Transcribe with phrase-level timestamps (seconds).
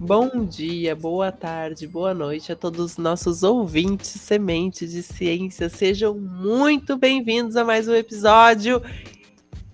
[0.00, 5.68] Bom dia, boa tarde, boa noite a todos os nossos ouvintes sementes de ciência.
[5.68, 8.80] Sejam muito bem-vindos a mais um episódio.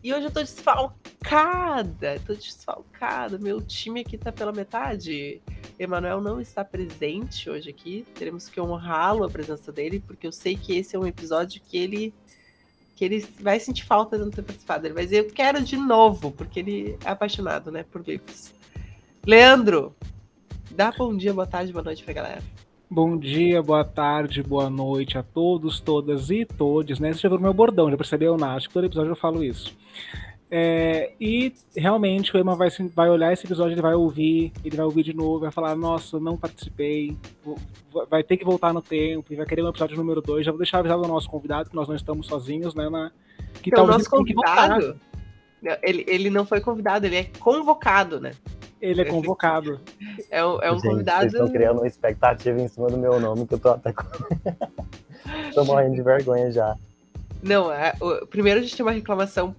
[0.02, 3.38] E hoje eu tô desfalcada, tô desfalcada.
[3.38, 5.42] Meu time aqui tá pela metade.
[5.78, 8.06] Emanuel não está presente hoje aqui.
[8.14, 11.76] Teremos que honrá-lo a presença dele, porque eu sei que esse é um episódio que
[11.76, 12.14] ele
[12.96, 14.86] que ele vai sentir falta de não ter participado.
[14.86, 18.54] Ele vai dizer, eu quero de novo, porque ele é apaixonado, né, por livros.
[19.26, 19.94] Leandro,
[20.74, 22.42] dá bom dia, boa tarde, boa noite pra galera.
[22.90, 27.10] Bom dia, boa tarde, boa noite a todos, todas e todes, né?
[27.10, 28.66] Esse já viu meu bordão, já percebeu, Nath?
[28.72, 29.76] Todo episódio eu falo isso.
[30.50, 34.84] É, e realmente o Emma vai, vai olhar esse episódio, ele vai ouvir, ele vai
[34.84, 37.16] ouvir de novo, vai falar, nossa, não participei,
[38.08, 40.44] vai ter que voltar no tempo, e vai querer um episódio número 2.
[40.44, 42.88] Já vou deixar avisado o nosso convidado, que nós não estamos sozinhos, né?
[42.88, 43.10] Na,
[43.62, 45.00] que então, o nosso convidado,
[45.82, 48.32] ele, ele não foi convidado, ele é convocado, né?
[48.84, 49.80] Ele é convocado.
[50.30, 51.20] É, um, é um Gente, convidado.
[51.22, 53.94] Vocês estão criando uma expectativa em cima do meu nome que eu tô até.
[55.54, 56.76] tô morrendo de vergonha já.
[57.42, 59.56] Não, é, o, primeiro a gente tem uma reclamação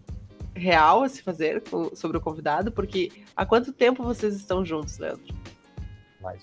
[0.54, 4.98] real a se fazer com, sobre o convidado, porque há quanto tempo vocês estão juntos,
[5.00, 5.34] Leandro?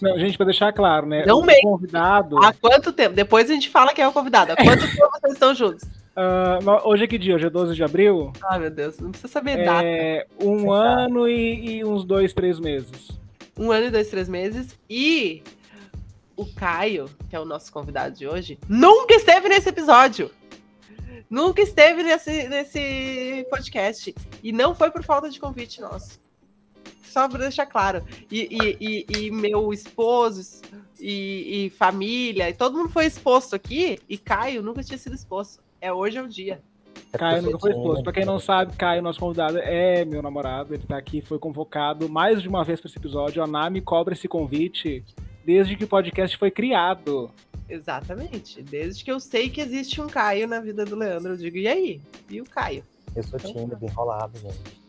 [0.00, 1.25] Não, gente, para deixar claro, né?
[1.25, 2.38] Não o convidado.
[2.38, 3.14] Há quanto tempo?
[3.14, 4.53] Depois a gente fala quem é o convidado.
[4.53, 5.84] Há quanto tempo vocês estão juntos?
[6.14, 7.34] Uh, hoje é que dia?
[7.34, 8.32] Hoje é 12 de abril?
[8.42, 10.44] Ah, meu Deus, não precisa saber é, data.
[10.44, 13.10] Um ano e, e, uns dois, três meses.
[13.58, 14.78] Um ano e dois, três meses.
[14.88, 15.42] E
[16.36, 20.30] o Caio, que é o nosso convidado de hoje, nunca esteve nesse episódio.
[21.30, 24.14] Nunca esteve nesse, nesse podcast.
[24.42, 26.20] E não foi por falta de convite nosso.
[27.02, 28.04] Só para deixar claro.
[28.30, 30.60] E, e, e, e meu esposo
[31.02, 35.62] e, família, e todo mundo foi exposto aqui, e Caio nunca tinha sido exposto.
[35.83, 36.62] É hoje é o dia.
[37.12, 38.05] É Caio nunca foi exposto.
[38.05, 40.72] Pra quem não sabe, Caio, nosso convidado, é meu namorado.
[40.72, 43.42] Ele tá aqui, foi convocado mais de uma vez para esse episódio.
[43.42, 45.05] A Nami cobra esse convite
[45.44, 47.32] desde que o podcast foi criado.
[47.69, 48.62] Exatamente.
[48.62, 51.66] Desde que eu sei que existe um Caio na vida do Leandro, eu digo, e
[51.66, 52.00] aí?
[52.31, 52.84] E o Caio?
[53.16, 54.81] Eu sou então, tímido, enrolado, gente.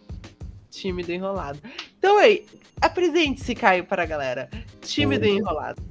[0.69, 1.59] Tímido enrolado.
[1.97, 2.45] Então aí,
[2.79, 4.47] apresente-se, Caio, para a galera.
[4.79, 5.81] Tímido e enrolado.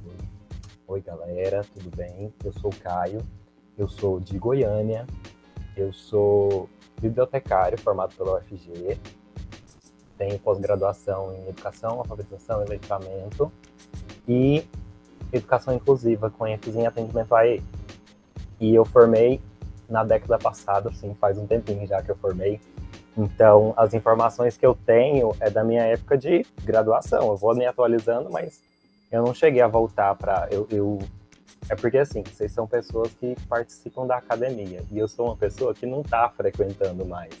[0.87, 2.33] Oi, galera, tudo bem?
[2.41, 3.21] Eu sou o Caio,
[3.77, 5.05] eu sou de Goiânia,
[5.75, 6.69] eu sou
[6.99, 8.97] bibliotecário formado pela UFG,
[10.17, 13.51] tenho pós-graduação em Educação, Alfabetização e Letramento
[14.27, 14.65] e
[15.31, 17.61] educação inclusiva, com ênfase em atendimento a E.
[18.59, 19.41] E eu formei
[19.89, 22.61] na década passada, assim, faz um tempinho já que eu formei.
[23.17, 27.27] Então, as informações que eu tenho é da minha época de graduação.
[27.27, 28.61] Eu vou me atualizando, mas
[29.11, 30.47] eu não cheguei a voltar para.
[30.51, 30.99] Eu, eu,
[31.69, 34.83] É porque, assim, vocês são pessoas que participam da academia.
[34.91, 37.33] E eu sou uma pessoa que não está frequentando mais.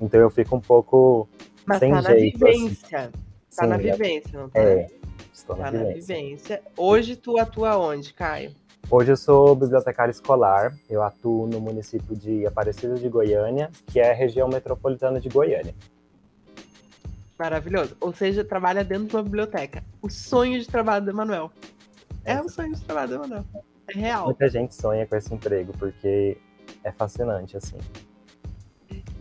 [0.00, 1.28] Então, eu fico um pouco.
[1.64, 2.98] Mas sem tá jeito, na vivência.
[2.98, 3.10] Assim.
[3.56, 4.60] Tá Sim, na vivência, não tá?
[4.60, 4.86] É,
[5.32, 6.14] Estou tá na, vivência.
[6.14, 6.62] na vivência.
[6.76, 8.52] Hoje tu atua onde, Caio?
[8.90, 10.76] Hoje eu sou bibliotecário escolar.
[10.88, 15.74] Eu atuo no município de Aparecida de Goiânia, que é a região metropolitana de Goiânia.
[17.38, 17.96] Maravilhoso.
[18.00, 19.82] Ou seja, trabalha dentro de uma biblioteca.
[20.00, 21.50] O sonho de trabalho do Emanuel.
[22.26, 23.44] É o sonho de trabalho do Emanuel.
[23.88, 24.24] É real.
[24.26, 26.36] Muita gente sonha com esse emprego, porque
[26.82, 27.78] é fascinante, assim.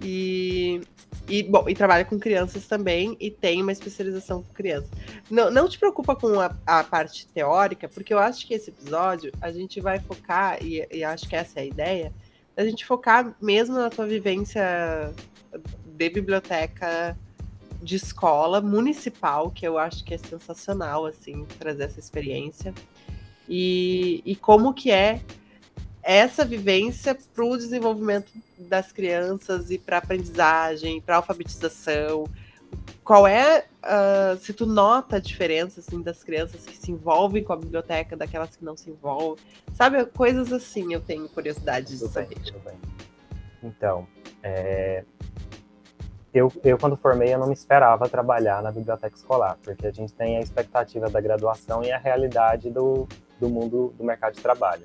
[0.02, 0.82] E
[1.28, 4.90] e, bom, e trabalha com crianças também e tem uma especialização com crianças.
[5.30, 9.32] Não, não te preocupa com a, a, parte teórica, porque eu acho que esse episódio
[9.42, 12.14] a gente vai focar, e, e acho que essa é a ideia,
[12.56, 15.12] a gente focar mesmo na tua vivência
[15.86, 17.18] de biblioteca
[17.82, 22.74] de escola municipal, que eu acho que é sensacional, assim, trazer essa experiência.
[23.48, 25.22] E, e como que é
[26.06, 32.30] essa vivência para o desenvolvimento das crianças e para aprendizagem, para alfabetização.
[33.04, 37.54] Qual é, uh, se tu nota a diferença assim, das crianças que se envolvem com
[37.54, 39.44] a biblioteca, daquelas que não se envolvem?
[39.74, 42.38] Sabe, coisas assim eu tenho curiosidade de saber.
[43.64, 44.08] Então,
[44.44, 45.04] é...
[46.32, 50.14] eu, eu quando formei eu não me esperava trabalhar na biblioteca escolar, porque a gente
[50.14, 53.08] tem a expectativa da graduação e a realidade do,
[53.40, 54.84] do mundo do mercado de trabalho.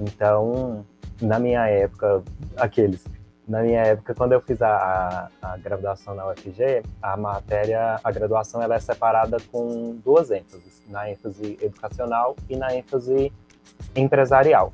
[0.00, 0.84] Então,
[1.20, 2.22] na minha época,
[2.56, 3.04] aqueles,
[3.46, 8.62] na minha época, quando eu fiz a, a, graduação na UFG, a matéria, a graduação,
[8.62, 13.32] ela é separada com duas ênfases, na ênfase educacional e na ênfase
[13.96, 14.72] empresarial.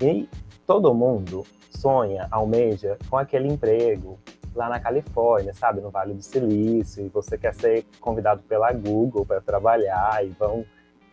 [0.00, 0.28] E
[0.66, 4.18] todo mundo sonha, almeja com aquele emprego
[4.54, 9.24] lá na Califórnia, sabe, no Vale do Silício, e você quer ser convidado pela Google
[9.24, 10.64] para trabalhar e vão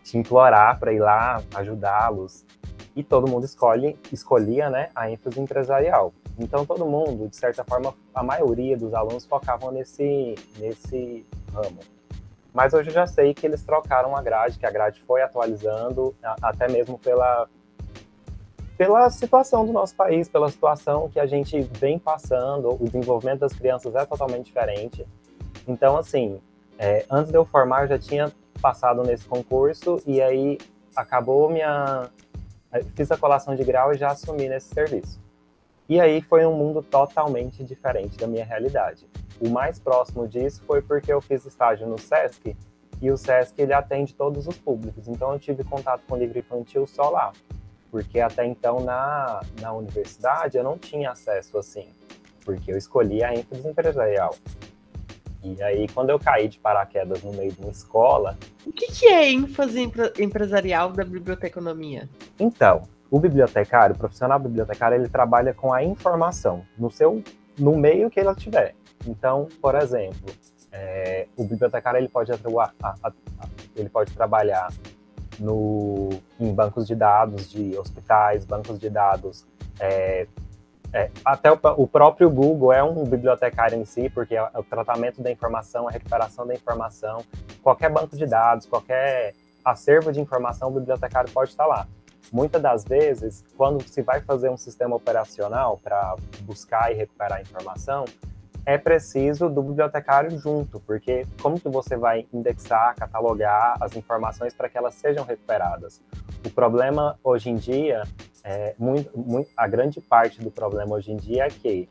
[0.04, 2.46] te implorar para ir lá ajudá-los
[2.96, 6.14] e todo mundo escolhe, escolhia né, a ênfase empresarial.
[6.38, 11.80] Então, todo mundo, de certa forma, a maioria dos alunos focavam nesse, nesse ramo.
[12.54, 16.16] Mas hoje eu já sei que eles trocaram a grade, que a grade foi atualizando,
[16.42, 17.48] até mesmo pela,
[18.78, 23.54] pela situação do nosso país, pela situação que a gente vem passando, o desenvolvimento das
[23.54, 25.06] crianças é totalmente diferente.
[25.68, 26.40] Então, assim,
[26.78, 28.32] é, antes de eu formar, eu já tinha
[28.64, 30.58] passado nesse concurso e aí
[30.96, 32.10] acabou minha.
[32.96, 35.22] Fiz a colação de grau e já assumi nesse serviço.
[35.90, 39.06] E aí foi um mundo totalmente diferente da minha realidade.
[39.40, 42.56] O mais próximo disso foi porque eu fiz estágio no SESC
[43.02, 45.10] e o SESC ele atende todos os públicos.
[45.10, 47.34] Então eu tive contato com livro infantil só lá,
[47.92, 51.90] porque até então na, na universidade eu não tinha acesso assim,
[52.46, 54.34] porque eu escolhi a ênfase empresarial.
[55.44, 58.38] E aí, quando eu caí de paraquedas no meio de uma escola.
[58.66, 62.10] O que, que é ênfase empresarial da biblioteconomia?
[62.40, 67.22] Então, o bibliotecário, o profissional bibliotecário, ele trabalha com a informação no seu,
[67.60, 68.74] no meio que ele tiver.
[69.06, 70.34] Então, por exemplo,
[70.72, 73.12] é, o bibliotecário ele pode atuar, a, a,
[73.76, 74.72] ele pode trabalhar
[75.40, 76.10] no,
[76.40, 79.46] em bancos de dados de hospitais, bancos de dados
[79.80, 80.26] é,
[80.94, 85.24] é, até o, o, próprio Google é um bibliotecário em si, porque é o tratamento
[85.24, 87.24] da informação, a recuperação da informação,
[87.64, 89.34] qualquer banco de dados, qualquer
[89.66, 91.88] acervo de informação, o bibliotecário pode estar lá.
[92.32, 98.06] Muitas das vezes, quando se vai fazer um sistema operacional para buscar e recuperar informação,
[98.66, 104.70] é preciso do bibliotecário junto, porque como que você vai indexar, catalogar as informações para
[104.70, 106.02] que elas sejam recuperadas?
[106.46, 108.04] O problema hoje em dia,
[108.44, 111.90] é, muito, muito, a grande parte do problema hoje em dia é que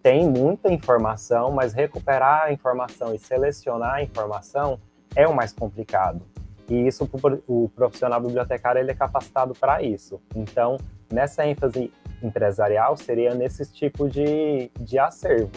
[0.00, 4.78] tem muita informação, mas recuperar a informação e selecionar a informação
[5.14, 6.22] é o mais complicado.
[6.68, 7.08] E isso
[7.48, 10.20] o profissional bibliotecário ele é capacitado para isso.
[10.34, 10.78] Então,
[11.12, 11.92] nessa ênfase
[12.22, 15.50] empresarial seria nesse tipo de, de acervo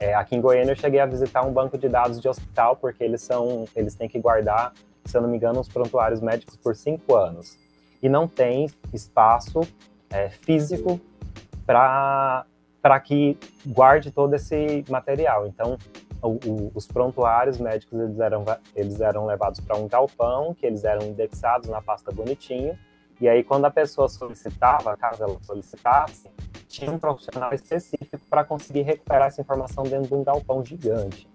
[0.00, 3.04] é, aqui em Goiânia eu cheguei a visitar um banco de dados de hospital, porque
[3.04, 4.72] eles são, eles têm que guardar,
[5.04, 7.58] se eu não me engano, os prontuários médicos por cinco anos.
[8.02, 9.60] E não tem espaço
[10.08, 10.98] é, físico
[11.66, 12.46] para
[13.04, 15.46] que guarde todo esse material.
[15.46, 15.76] Então,
[16.22, 18.44] o, o, os prontuários médicos eles eram,
[18.74, 22.76] eles eram levados para um galpão, que eles eram indexados na pasta bonitinho,
[23.20, 26.28] e aí quando a pessoa solicitava, caso ela solicitasse,
[26.70, 31.28] tinha um profissional específico para conseguir recuperar essa informação dentro de um galpão gigante.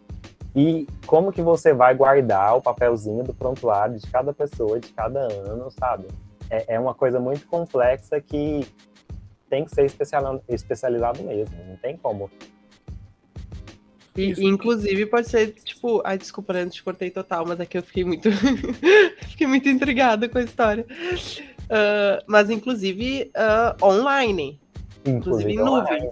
[0.55, 5.19] E como que você vai guardar o papelzinho do prontuário de cada pessoa, de cada
[5.19, 6.07] ano, sabe?
[6.49, 8.65] É, é uma coisa muito complexa que
[9.49, 9.85] tem que ser
[10.47, 12.31] especializado mesmo, não tem como.
[14.15, 17.83] E, inclusive, pode ser, tipo, ai, desculpa, né, te cortei total, mas aqui é eu
[17.83, 18.29] fiquei muito.
[19.27, 20.85] fiquei muito intrigada com a história.
[21.65, 24.57] Uh, mas, inclusive, uh, online.
[25.05, 26.11] Inclusive, em nuvem.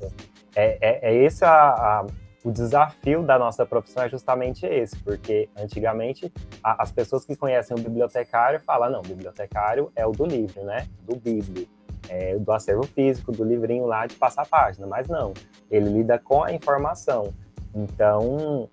[0.56, 2.06] É, é, é esse a, a,
[2.44, 6.32] o desafio da nossa profissão é justamente esse, porque antigamente
[6.64, 10.88] a, as pessoas que conhecem o bibliotecário falam, não, bibliotecário é o do livro, né?
[11.02, 11.68] Do biblio.
[12.10, 15.34] É, do acervo físico, do livrinho lá de passar página, mas não,
[15.72, 17.34] ele lida com a informação.
[17.74, 18.70] Então,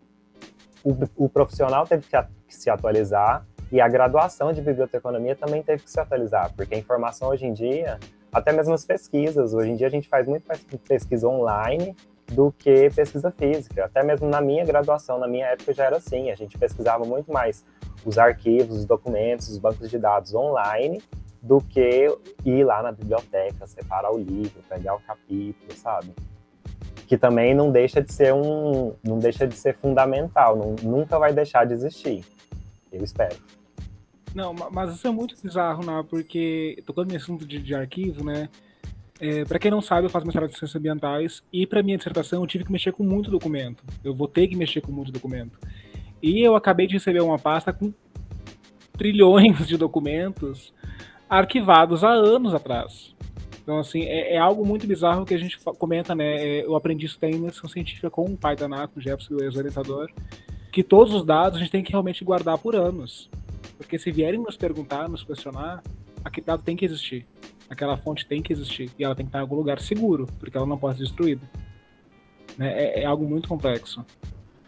[0.82, 5.62] o, o profissional teve que, a, que se atualizar e a graduação de biblioteconomia também
[5.62, 8.00] teve que se atualizar, porque a informação hoje em dia
[8.32, 9.54] até mesmo as pesquisas.
[9.54, 11.96] Hoje em dia a gente faz muito mais pesquisa online
[12.32, 13.84] do que pesquisa física.
[13.84, 16.30] Até mesmo na minha graduação, na minha época já era assim.
[16.30, 17.64] A gente pesquisava muito mais
[18.04, 21.02] os arquivos, os documentos, os bancos de dados online
[21.42, 22.06] do que
[22.44, 26.14] ir lá na biblioteca, separar o livro, pegar o capítulo, sabe?
[27.06, 31.32] Que também não deixa de ser um, não deixa de ser fundamental, não, nunca vai
[31.32, 32.24] deixar de existir.
[32.92, 33.36] Eu espero.
[34.34, 36.04] Não, mas isso é muito bizarro, né?
[36.08, 38.48] Porque, tocando nesse assunto de, de arquivo, né?
[39.20, 42.40] É, para quem não sabe, eu faço mestrado em ciências ambientais e para minha dissertação
[42.40, 43.84] eu tive que mexer com muito documento.
[44.02, 45.58] Eu vou ter que mexer com muito documento.
[46.22, 47.92] E eu acabei de receber uma pasta com
[48.96, 50.72] trilhões de documentos
[51.28, 53.14] arquivados há anos atrás.
[53.62, 56.36] Então, assim, é, é algo muito bizarro que a gente comenta, né?
[56.36, 59.42] É, eu aprendi isso em iniciação científica com o pai da Nato, o Jefferson, o
[59.42, 60.10] ex-orientador,
[60.72, 63.30] que todos os dados a gente tem que realmente guardar por anos.
[63.80, 65.82] Porque se vierem nos perguntar, nos questionar,
[66.22, 67.26] aquele dado tem que existir.
[67.70, 68.90] Aquela fonte tem que existir.
[68.98, 71.40] E ela tem que estar em algum lugar seguro, porque ela não pode ser destruída.
[72.58, 72.74] Né?
[72.74, 74.04] É, é, algo muito complexo.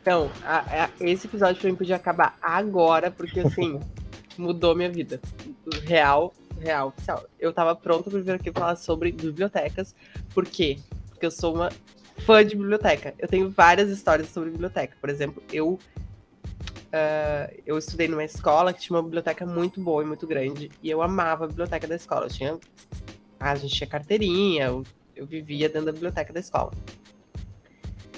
[0.00, 3.78] Então, a, a, esse episódio pra mim podia acabar agora, porque assim,
[4.38, 5.20] mudou minha vida.
[5.84, 7.22] Real, real, oficial.
[7.38, 9.94] Eu tava pronta pra vir aqui falar sobre bibliotecas.
[10.32, 10.78] Por quê?
[11.10, 11.68] Porque eu sou uma
[12.24, 13.14] fã de biblioteca.
[13.18, 14.96] Eu tenho várias histórias sobre biblioteca.
[14.98, 15.78] Por exemplo, eu
[16.92, 20.70] Uh, eu estudei numa escola que tinha uma biblioteca muito boa e muito grande.
[20.82, 22.26] E eu amava a biblioteca da escola.
[22.26, 22.60] Eu tinha,
[23.40, 24.84] ah, a gente tinha carteirinha, eu,
[25.16, 26.70] eu, vivia dentro da biblioteca da escola.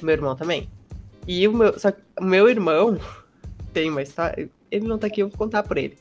[0.02, 0.68] Meu irmão também.
[1.26, 2.98] E o meu, só o meu irmão
[3.72, 4.50] tem uma história.
[4.70, 5.96] ele não tá aqui, eu vou contar por ele.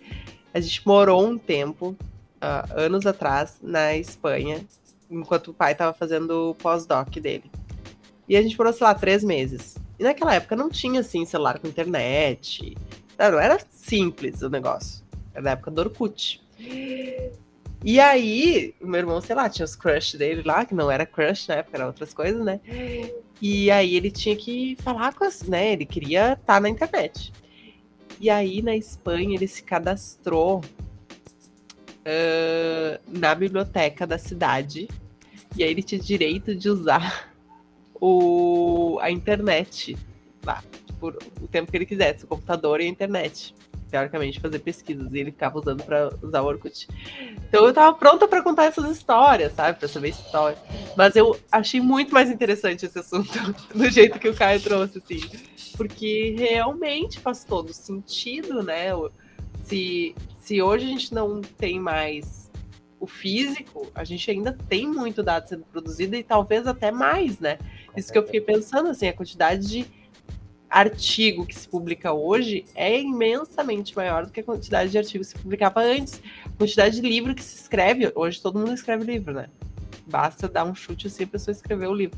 [0.52, 1.96] A gente morou um tempo,
[2.42, 4.66] uh, anos atrás, na Espanha,
[5.12, 7.52] enquanto o pai tava fazendo o pós-doc dele.
[8.28, 9.76] E a gente morou, sei lá, três meses.
[10.00, 12.76] E naquela época não tinha, assim, celular com internet.
[13.18, 15.04] Não, era simples o negócio.
[15.34, 16.42] Era da época do Orkut.
[17.86, 21.48] E aí, meu irmão, sei lá, tinha os crush dele lá, que não era crush
[21.50, 22.62] na época, era outras coisas, né?
[23.42, 25.74] E aí ele tinha que falar com as, né?
[25.74, 27.34] Ele queria estar tá na internet.
[28.20, 30.62] E aí, na Espanha, ele se cadastrou
[32.04, 34.88] uh, na biblioteca da cidade.
[35.58, 37.33] E aí ele tinha direito de usar
[38.06, 39.98] o, a internet
[40.46, 40.62] lá,
[41.00, 43.56] por o tempo que ele quisesse, o computador e a internet
[43.90, 45.14] teoricamente, fazer pesquisas.
[45.14, 46.88] E ele ficava usando para usar o Orkut.
[47.48, 49.78] Então eu tava pronta para contar essas histórias, sabe?
[49.78, 50.58] Pra saber história.
[50.98, 53.30] Mas eu achei muito mais interessante esse assunto,
[53.74, 55.22] do jeito que o Caio trouxe, assim.
[55.78, 58.88] Porque realmente faz todo sentido, né?
[59.64, 62.52] Se, se hoje a gente não tem mais
[63.00, 67.60] o físico, a gente ainda tem muito dado sendo produzido e talvez até mais, né?
[67.96, 69.86] Isso que eu fiquei pensando, assim, a quantidade de
[70.70, 75.38] artigo que se publica hoje é imensamente maior do que a quantidade de artigos que
[75.38, 76.22] se publicava antes.
[76.46, 79.50] A quantidade de livro que se escreve, hoje todo mundo escreve livro, né?
[80.08, 82.18] Basta dar um chute assim a pessoa escrever o livro.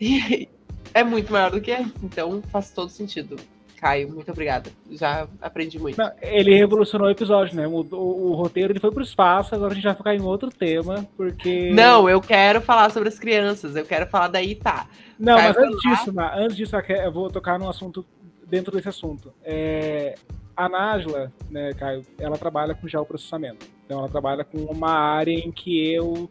[0.00, 0.48] E
[0.92, 3.36] é muito maior do que antes, então faz todo sentido.
[3.80, 4.70] Caio, muito obrigada.
[4.90, 5.96] Já aprendi muito.
[5.96, 7.66] Não, ele revolucionou o episódio, né?
[7.66, 10.50] O, o, o, roteiro ele foi pro espaço, agora a gente vai ficar em outro
[10.50, 11.70] tema, porque.
[11.70, 14.88] Não, eu quero falar sobre as crianças, eu quero falar da Itá.
[15.18, 18.04] Não, Caio mas antes disso, antes disso, eu vou tocar num assunto
[18.48, 19.32] dentro desse assunto.
[19.44, 20.16] É,
[20.56, 23.64] a Nájila, né, Caio, ela trabalha com geoprocessamento.
[23.86, 26.28] Então ela trabalha com uma área em que eu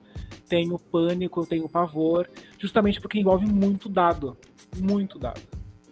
[0.50, 4.36] tenho pânico, eu tenho pavor, justamente porque envolve muito dado.
[4.78, 5.42] Muito dado.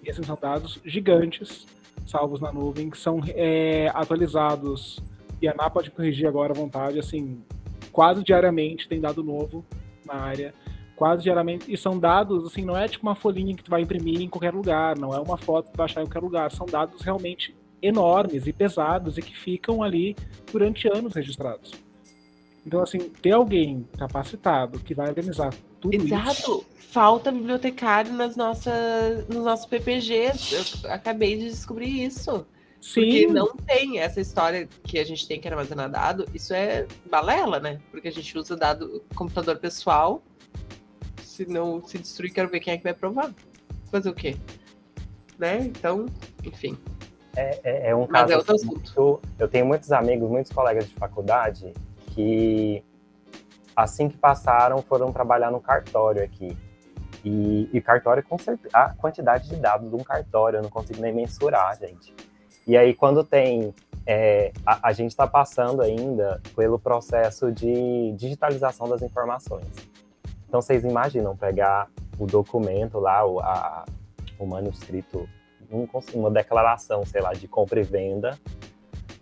[0.05, 1.65] Esses dados gigantes,
[2.05, 4.99] salvos na nuvem, que são é, atualizados.
[5.41, 7.43] E a ANA pode corrigir agora à vontade, assim,
[7.91, 9.65] quase diariamente tem dado novo
[10.05, 10.53] na área.
[10.95, 11.71] Quase diariamente.
[11.71, 14.53] E são dados, assim, não é tipo uma folhinha que tu vai imprimir em qualquer
[14.53, 16.51] lugar, não é uma foto que tu vai achar em qualquer lugar.
[16.51, 20.15] São dados realmente enormes e pesados e que ficam ali
[20.51, 21.84] durante anos registrados.
[22.65, 26.31] Então, assim, ter alguém capacitado que vai organizar tudo Exato.
[26.31, 30.55] isso falta bibliotecário nas nossas, nos nossos PPGs.
[30.85, 32.47] Eu acabei de descobrir isso.
[32.79, 33.01] Sim.
[33.01, 36.25] Porque não tem essa história que a gente tem que armazenar dado.
[36.33, 37.81] Isso é balela, né?
[37.91, 40.23] Porque a gente usa dado computador pessoal.
[41.21, 43.33] Se não se destruir, quero ver quem é que vai provar.
[43.91, 44.37] Fazer o quê?
[45.37, 45.65] Né?
[45.65, 46.05] Então,
[46.45, 46.77] enfim.
[47.35, 48.31] É, é, é um Mas caso.
[48.31, 51.73] É outro muito, eu tenho muitos amigos, muitos colegas de faculdade
[52.15, 52.81] que
[53.75, 56.57] assim que passaram foram trabalhar no cartório aqui.
[57.23, 61.01] E, e cartório, com certeza, a quantidade de dados de um cartório, eu não consigo
[61.01, 62.13] nem mensurar, gente.
[62.65, 63.73] E aí, quando tem.
[64.07, 69.65] É, a, a, gente está passando ainda pelo processo de digitalização das informações.
[70.47, 73.83] Então, vocês imaginam pegar o documento lá, o, a,
[74.37, 75.27] o manuscrito,
[75.71, 78.37] um, uma declaração, sei lá, de compra e venda,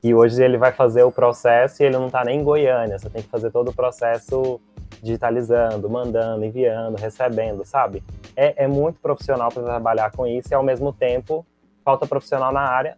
[0.03, 3.09] e hoje ele vai fazer o processo e ele não está nem em Goiânia, você
[3.09, 4.59] tem que fazer todo o processo
[5.01, 8.03] digitalizando, mandando, enviando, recebendo, sabe?
[8.35, 11.45] É, é muito profissional para trabalhar com isso e ao mesmo tempo
[11.83, 12.95] falta profissional na área.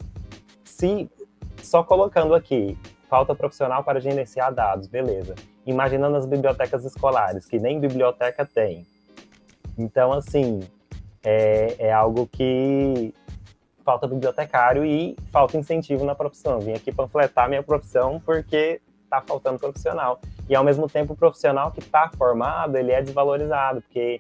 [0.64, 1.10] Se
[1.62, 5.36] só colocando aqui, falta profissional para gerenciar dados, beleza.
[5.66, 8.86] Imaginando as bibliotecas escolares, que nem biblioteca tem.
[9.78, 10.62] Então, assim,
[11.24, 13.14] é, é algo que
[13.86, 16.60] falta bibliotecário e falta incentivo na profissão.
[16.60, 20.20] Vim aqui panfletar minha profissão porque está faltando profissional.
[20.50, 24.20] E ao mesmo tempo, o profissional que está formado, ele é desvalorizado, porque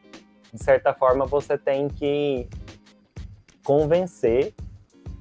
[0.54, 2.48] de certa forma você tem que
[3.64, 4.54] convencer.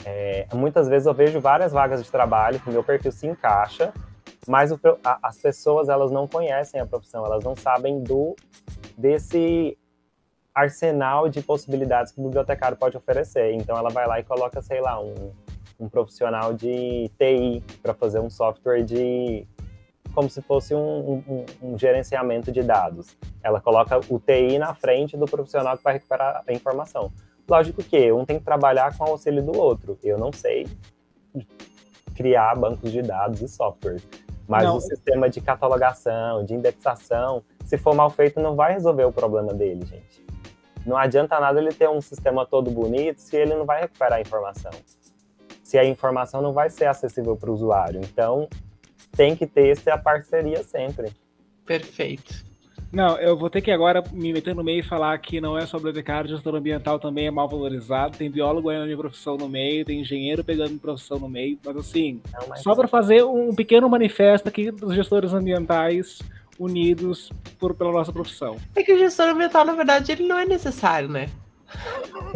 [0.04, 3.92] É, muitas vezes eu vejo várias vagas de trabalho que meu perfil se encaixa,
[4.46, 8.36] mas o, a, as pessoas elas não conhecem a profissão, elas não sabem do
[8.96, 9.76] desse
[10.54, 13.52] arsenal de possibilidades que o bibliotecário pode oferecer.
[13.54, 15.32] Então ela vai lá e coloca, sei lá, um,
[15.80, 19.46] um profissional de TI para fazer um software de
[20.14, 23.16] como se fosse um, um, um, gerenciamento de dados.
[23.42, 27.12] Ela coloca o TI na frente do profissional que vai recuperar a informação.
[27.48, 29.98] Lógico que um tem que trabalhar com o auxílio do outro.
[30.04, 30.66] Eu não sei
[32.14, 34.06] criar bancos de dados e softwares,
[34.46, 34.76] mas não.
[34.76, 39.52] o sistema de catalogação, de indexação, se for mal feito, não vai resolver o problema
[39.52, 40.23] dele, gente.
[40.86, 44.20] Não adianta nada ele ter um sistema todo bonito se ele não vai recuperar a
[44.20, 44.72] informação.
[45.62, 48.00] Se a informação não vai ser acessível para o usuário.
[48.02, 48.48] Então,
[49.16, 51.10] tem que ter essa parceria sempre.
[51.64, 52.44] Perfeito.
[52.94, 55.66] Não, eu vou ter que agora me meter no meio e falar que não é
[55.66, 58.16] só bibliotecário, gestor ambiental também é mal valorizado.
[58.16, 61.58] Tem biólogo ganhando minha profissão no meio, tem engenheiro pegando minha profissão no meio.
[61.64, 62.62] Mas assim, não, mas...
[62.62, 66.20] só para fazer um pequeno manifesto aqui dos gestores ambientais
[66.58, 68.56] unidos por, pela nossa profissão.
[68.74, 71.28] É que o gestor ambiental, na verdade, ele não é necessário, né?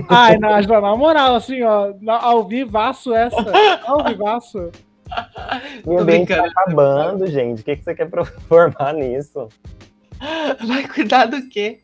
[0.08, 3.36] Ai, Nájila, na moral, assim, ó, ao vivaço essa,
[3.84, 4.70] ao vivaço.
[5.84, 7.62] O ambiente tá acabando, gente.
[7.62, 8.10] O que, que você quer
[8.48, 9.48] formar nisso?
[10.66, 11.80] Vai cuidar do quê?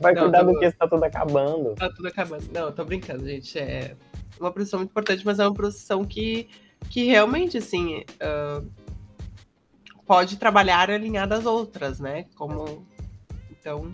[0.00, 0.52] Vai não, cuidar tô...
[0.52, 1.74] do que está tudo acabando.
[1.74, 2.44] Tá tudo acabando.
[2.52, 3.58] Não, tô brincando, gente.
[3.58, 3.96] É
[4.38, 6.48] uma profissão muito importante, mas é uma profissão que,
[6.90, 8.66] que realmente, assim, uh,
[10.08, 12.24] pode trabalhar alinhada às outras, né?
[12.34, 12.84] Como.
[13.50, 13.90] Então.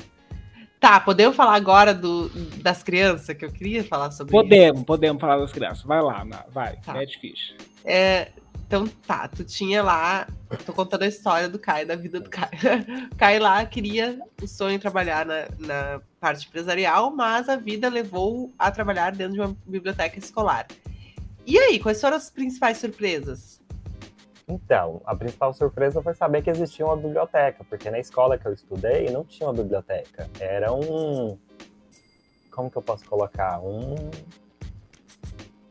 [0.78, 2.28] Tá, podemos falar agora do,
[2.61, 4.85] das crianças, que eu queria falar sobre Podemos, isso.
[4.85, 5.83] podemos falar das crianças.
[5.83, 7.02] Vai lá, vai, tá.
[7.02, 7.56] é difícil.
[7.83, 8.30] É,
[8.66, 10.28] então tá, tu tinha lá.
[10.66, 12.50] Tô contando a história do Caio, da vida do Caio.
[13.11, 17.88] O Caio lá queria o sonho de trabalhar na, na parte empresarial, mas a vida
[17.88, 20.66] levou a trabalhar dentro de uma biblioteca escolar.
[21.47, 23.61] E aí, quais foram as principais surpresas?
[24.46, 28.52] Então, a principal surpresa foi saber que existia uma biblioteca, porque na escola que eu
[28.52, 30.28] estudei não tinha uma biblioteca.
[30.38, 31.38] Era um.
[32.50, 33.60] Como que eu posso colocar?
[33.60, 33.94] Um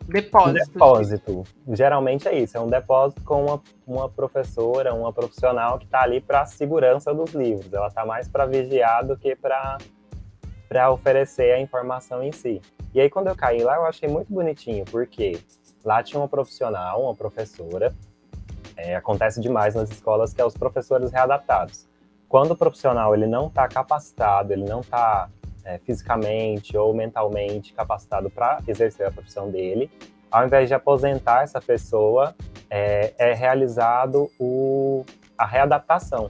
[0.07, 0.71] Depósito.
[0.71, 1.43] Depósito.
[1.69, 6.19] Geralmente é isso, é um depósito com uma, uma professora, uma profissional que está ali
[6.19, 7.71] para a segurança dos livros.
[7.71, 9.77] Ela está mais para vigiar do que para
[10.91, 12.61] oferecer a informação em si.
[12.93, 15.39] E aí, quando eu caí lá, eu achei muito bonitinho, porque
[15.83, 17.93] lá tinha uma profissional, uma professora.
[18.83, 21.87] É, acontece demais nas escolas que é os professores readaptados.
[22.27, 25.29] Quando o profissional ele não está capacitado, ele não está
[25.63, 29.89] é, fisicamente ou mentalmente capacitado para exercer a profissão dele,
[30.29, 32.35] ao invés de aposentar essa pessoa,
[32.69, 35.05] é, é realizado o,
[35.37, 36.29] a readaptação.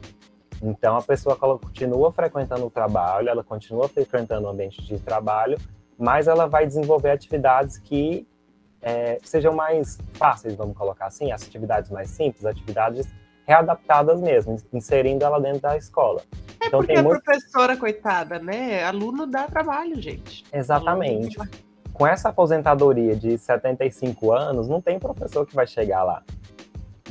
[0.62, 5.58] Então, a pessoa continua frequentando o trabalho, ela continua frequentando o ambiente de trabalho,
[5.98, 8.28] mas ela vai desenvolver atividades que
[8.84, 13.08] é, sejam mais fáceis, vamos colocar assim, as atividades mais simples, atividades
[13.46, 16.22] readaptadas mesmo, inserindo ela dentro da escola.
[16.62, 17.22] É então, porque a muito...
[17.24, 18.84] professora, coitada, né?
[18.84, 20.46] Aluno dá trabalho, gente.
[20.52, 21.38] Exatamente.
[21.94, 26.24] Com essa aposentadoria de 75 anos, não tem professor que vai chegar lá.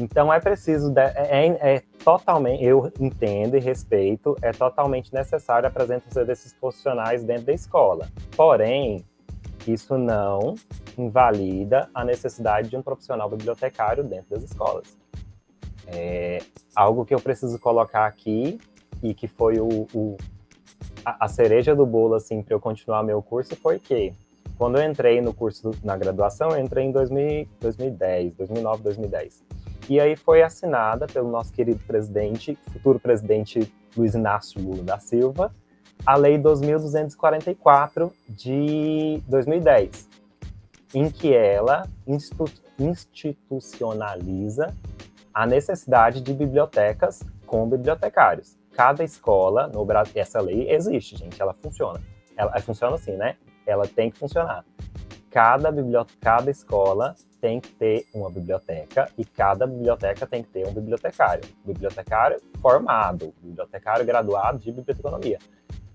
[0.01, 5.69] Então é preciso, de, é, é, é, totalmente, eu entendo e respeito, é totalmente necessário
[5.69, 8.09] a presença desses profissionais dentro da escola.
[8.35, 9.05] Porém,
[9.71, 10.55] isso não
[10.97, 14.97] invalida a necessidade de um profissional bibliotecário dentro das escolas.
[15.87, 16.39] É,
[16.75, 18.59] algo que eu preciso colocar aqui
[19.03, 20.17] e que foi o, o
[21.05, 24.13] a, a, cereja do bolo assim para eu continuar meu curso foi que
[24.57, 29.45] quando eu entrei no curso na graduação, eu entrei em 2000, 2010, 2009, 2010.
[29.89, 35.53] E aí foi assinada pelo nosso querido presidente, futuro presidente Luiz Inácio Lula da Silva,
[36.05, 40.09] a Lei 2244 de 2010,
[40.95, 41.89] em que ela
[42.79, 44.75] institucionaliza
[45.33, 48.59] a necessidade de bibliotecas com bibliotecários.
[48.73, 52.01] Cada escola no Brasil, essa lei existe, gente, ela funciona.
[52.37, 53.37] Ela funciona assim, né?
[53.67, 54.65] Ela tem que funcionar.
[55.31, 55.73] Cada,
[56.21, 61.43] cada escola tem que ter uma biblioteca e cada biblioteca tem que ter um bibliotecário.
[61.65, 65.39] Bibliotecário formado, bibliotecário graduado de biblioteconomia.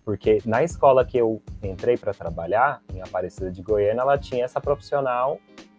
[0.07, 4.61] Porque na escola que eu entrei para trabalhar, em Aparecida de Goiânia, ela tinha essa
[4.61, 5.37] profissional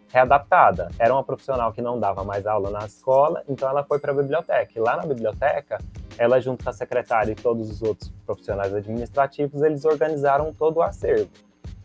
[0.09, 0.91] readaptada.
[0.99, 4.15] Era uma profissional que não dava mais aula na escola, então ela foi para a
[4.15, 4.71] biblioteca.
[4.77, 5.79] E lá na biblioteca,
[6.19, 10.83] ela junto com a secretária e todos os outros profissionais administrativos, eles organizaram todo o
[10.83, 11.31] acervo.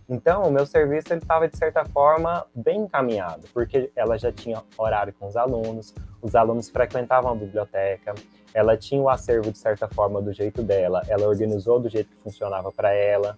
[0.09, 4.61] Então, o meu serviço ele estava de certa forma bem encaminhado, porque ela já tinha
[4.77, 8.13] horário com os alunos, os alunos frequentavam a biblioteca,
[8.53, 12.21] ela tinha o acervo de certa forma do jeito dela, ela organizou do jeito que
[12.21, 13.35] funcionava para ela.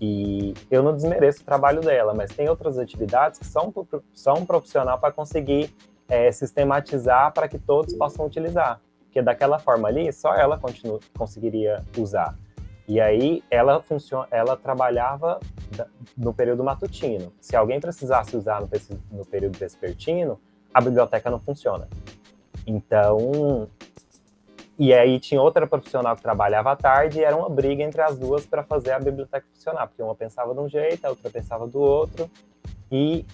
[0.00, 3.72] E eu não desmereço o trabalho dela, mas tem outras atividades que são,
[4.14, 5.74] são profissional para conseguir
[6.08, 8.80] é, sistematizar para que todos possam utilizar.
[9.04, 12.34] Porque daquela forma ali, só ela continu, conseguiria usar.
[12.88, 15.38] E aí ela funciona, ela trabalhava
[16.16, 17.32] no período matutino.
[17.40, 18.68] Se alguém precisasse usar no,
[19.12, 20.40] no período vespertino,
[20.72, 21.88] a biblioteca não funciona.
[22.66, 23.68] Então,
[24.80, 28.18] e aí tinha outra profissional que trabalhava à tarde e era uma briga entre as
[28.18, 31.66] duas para fazer a biblioteca funcionar, porque uma pensava de um jeito, a outra pensava
[31.66, 32.30] do outro,
[32.90, 33.26] e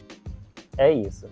[0.77, 1.29] é isso.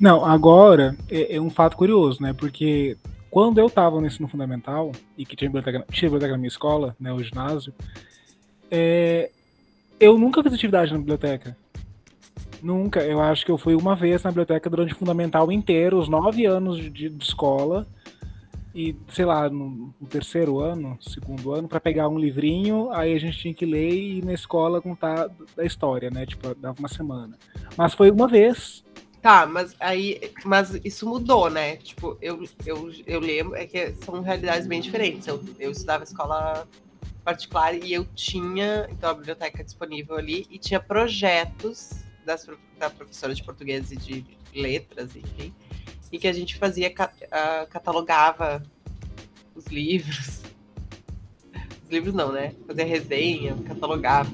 [0.00, 2.32] Não, agora é, é um fato curioso, né?
[2.32, 2.96] Porque
[3.30, 6.96] quando eu estava no ensino fundamental e que tinha biblioteca, tinha biblioteca na minha escola,
[6.98, 7.74] né, o ginásio,
[8.70, 9.30] é,
[10.00, 11.54] eu nunca fiz atividade na biblioteca.
[12.62, 13.00] Nunca.
[13.02, 16.46] Eu acho que eu fui uma vez na biblioteca durante o fundamental inteiro, os nove
[16.46, 17.86] anos de, de escola.
[18.74, 23.18] E sei lá, no, no terceiro ano, segundo ano, para pegar um livrinho, aí a
[23.18, 26.24] gente tinha que ler e ir na escola contar da história, né?
[26.24, 27.38] Tipo, dava uma semana.
[27.76, 28.82] Mas foi uma vez.
[29.20, 31.76] Tá, mas aí, mas isso mudou, né?
[31.76, 35.28] Tipo, eu, eu, eu lembro, é que são realidades bem diferentes.
[35.28, 36.66] Eu, eu estudava escola
[37.22, 41.90] particular e eu tinha, então, a biblioteca disponível ali e tinha projetos
[42.24, 45.54] das, da professora de português e de letras, enfim,
[46.12, 48.62] e que a gente fazia, uh, catalogava
[49.56, 50.42] os livros.
[51.82, 52.54] Os livros não, né?
[52.66, 54.30] Fazia resenha, catalogava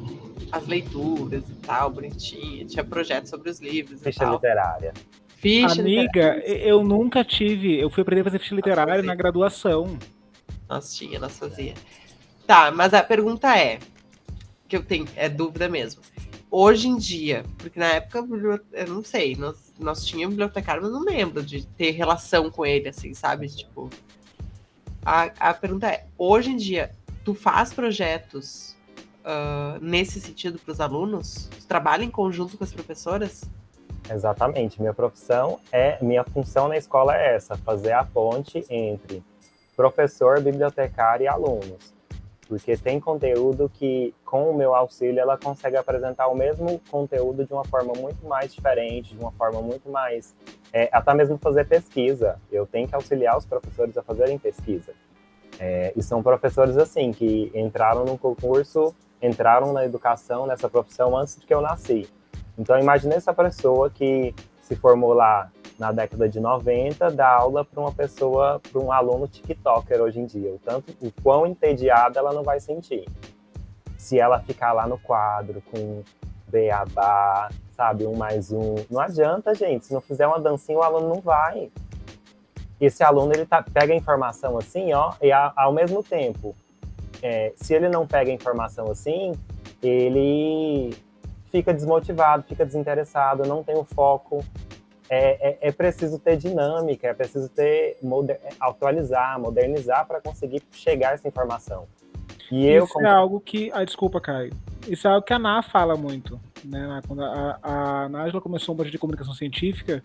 [0.50, 2.64] as leituras e tal, bonitinha.
[2.64, 4.02] Tinha projetos sobre os livros.
[4.02, 4.92] Ficha literária.
[5.36, 6.68] Ficha Amiga, literária.
[6.68, 7.78] eu nunca tive.
[7.78, 9.96] Eu fui aprender a fazer ficha literária na graduação.
[10.68, 11.74] Nós tinha, nós fazia.
[12.46, 13.78] Tá, mas a pergunta é,
[14.66, 16.02] que eu tenho, é dúvida mesmo.
[16.50, 18.26] Hoje em dia, porque na época,
[18.72, 22.88] eu não sei, nós, nós tínhamos bibliotecário, mas não lembro de ter relação com ele,
[22.88, 23.48] assim, sabe?
[23.48, 23.88] Tipo,
[25.04, 26.90] a, a pergunta é, hoje em dia,
[27.24, 28.76] tu faz projetos
[29.24, 31.48] uh, nesse sentido para os alunos?
[31.60, 33.44] Tu trabalha em conjunto com as professoras?
[34.10, 34.80] Exatamente.
[34.80, 39.22] Minha profissão é, minha função na escola é essa, fazer a ponte entre
[39.76, 41.97] professor, bibliotecário e alunos
[42.48, 47.52] porque tem conteúdo que, com o meu auxílio, ela consegue apresentar o mesmo conteúdo de
[47.52, 50.34] uma forma muito mais diferente, de uma forma muito mais.
[50.72, 52.40] É, até mesmo fazer pesquisa.
[52.50, 54.94] Eu tenho que auxiliar os professores a fazerem pesquisa.
[55.60, 61.36] É, e são professores, assim, que entraram no concurso, entraram na educação, nessa profissão, antes
[61.36, 62.08] de que eu nasci.
[62.58, 67.80] Então, imagine essa pessoa que se formou lá na década de 90, dar aula para
[67.80, 70.50] uma pessoa, para um aluno TikToker hoje em dia.
[70.50, 73.06] O tanto, o quão entediada ela não vai sentir.
[73.96, 76.02] Se ela ficar lá no quadro com
[76.48, 78.74] beabá, sabe, um mais um.
[78.90, 79.86] Não adianta, gente.
[79.86, 81.70] Se não fizer uma dancinha, o aluno não vai.
[82.80, 86.54] Esse aluno, ele tá, pega a informação assim, ó, e a, ao mesmo tempo,
[87.22, 89.32] é, se ele não pega a informação assim,
[89.82, 90.96] ele
[91.50, 94.44] fica desmotivado, fica desinteressado, não tem o foco,
[95.10, 101.10] é, é, é, preciso ter dinâmica, é preciso ter moder, atualizar, modernizar para conseguir chegar
[101.10, 101.86] a essa informação.
[102.50, 103.06] E Isso eu, como...
[103.06, 103.70] é algo que.
[103.72, 104.52] Ah, desculpa, Caio.
[104.86, 106.40] Isso é algo que a Ná fala muito.
[106.64, 107.00] Né?
[107.06, 110.02] Quando a, a Nájila começou um projeto de comunicação científica,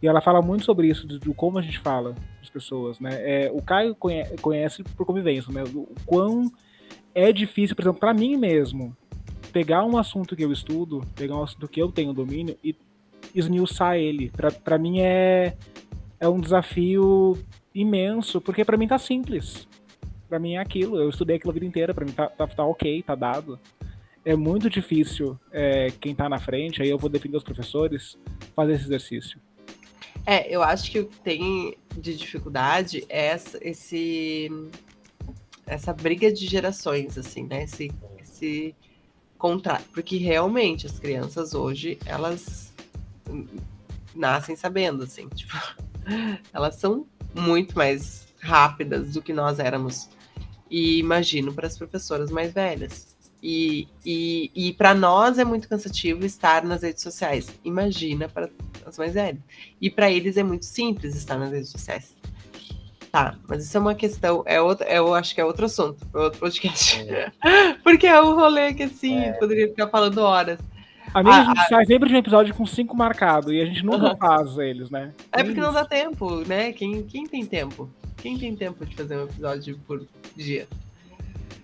[0.00, 2.98] e ela fala muito sobre isso, de, de como a gente fala as pessoas.
[2.98, 3.10] Né?
[3.20, 5.62] É, o Caio conhece, conhece por convivência, né?
[5.62, 6.50] o quão
[7.14, 8.96] é difícil, por exemplo, para mim mesmo,
[9.52, 12.74] pegar um assunto que eu estudo, pegar um assunto que eu tenho domínio e
[13.34, 14.30] esmiuçar ele.
[14.64, 15.56] Para mim é,
[16.20, 17.38] é um desafio
[17.74, 19.66] imenso, porque para mim tá simples.
[20.28, 22.64] Para mim é aquilo, eu estudei aquilo a vida inteira, para mim tá, tá, tá,
[22.64, 23.58] ok, tá dado.
[24.24, 28.16] É muito difícil é, quem tá na frente, aí eu vou defender os professores,
[28.54, 29.40] fazer esse exercício.
[30.24, 34.48] É, eu acho que o que tem de dificuldade é essa, esse,
[35.66, 37.64] essa briga de gerações, assim, né?
[37.64, 37.90] Esse,
[38.22, 38.74] esse
[39.36, 39.84] contrário.
[39.92, 42.71] Porque realmente as crianças hoje, elas
[44.14, 45.54] nascem sabendo, assim, tipo,
[46.52, 50.08] elas são muito mais rápidas do que nós éramos.
[50.70, 53.12] E imagino para as professoras mais velhas.
[53.42, 57.48] E, e, e para nós é muito cansativo estar nas redes sociais.
[57.64, 58.48] Imagina para
[58.86, 59.40] as mais velhas.
[59.80, 62.14] E para eles é muito simples estar nas redes sociais.
[63.10, 66.18] Tá, mas isso é uma questão, é outro, eu acho que é outro assunto, é
[66.18, 66.98] outro podcast.
[67.10, 67.30] É.
[67.84, 69.32] Porque é um rolê que assim, é.
[69.32, 70.58] poderia ficar falando horas.
[71.14, 73.66] A minha ah, a gente sai sempre de um episódio com cinco marcados e a
[73.66, 75.12] gente nunca faz eles, né?
[75.30, 76.72] É porque não dá tempo, né?
[76.72, 77.90] Quem, quem tem tempo?
[78.16, 80.66] Quem tem tempo de fazer um episódio por dia?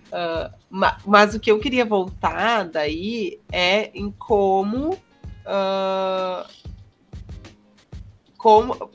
[0.09, 4.93] Uh, ma, mas o que eu queria voltar daí é em como.
[5.45, 6.47] Uh,
[8.37, 8.89] como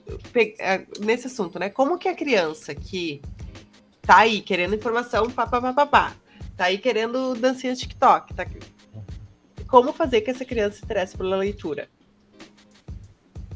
[0.59, 1.69] é, nesse assunto, né?
[1.69, 3.21] Como que a criança que
[4.03, 6.15] tá aí querendo informação, papapá,
[6.57, 8.47] tá aí querendo dancinha TikTok, tá
[9.75, 11.89] como fazer que essa criança se interesse pela leitura?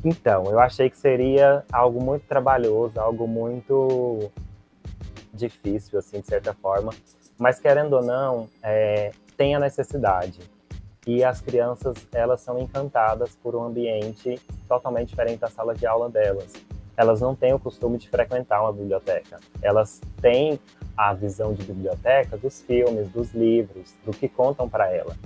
[0.04, 4.28] Então, eu achei que seria algo muito trabalhoso, algo muito
[5.32, 6.92] difícil, assim, de certa forma.
[7.38, 10.40] Mas, querendo ou não, é, tem a necessidade.
[11.06, 16.10] E as crianças, elas são encantadas por um ambiente totalmente diferente da sala de aula
[16.10, 16.52] delas.
[16.96, 19.38] Elas não têm o costume de frequentar uma biblioteca.
[19.62, 20.58] Elas têm
[20.96, 25.16] a visão de biblioteca dos filmes, dos livros, do que contam para ela.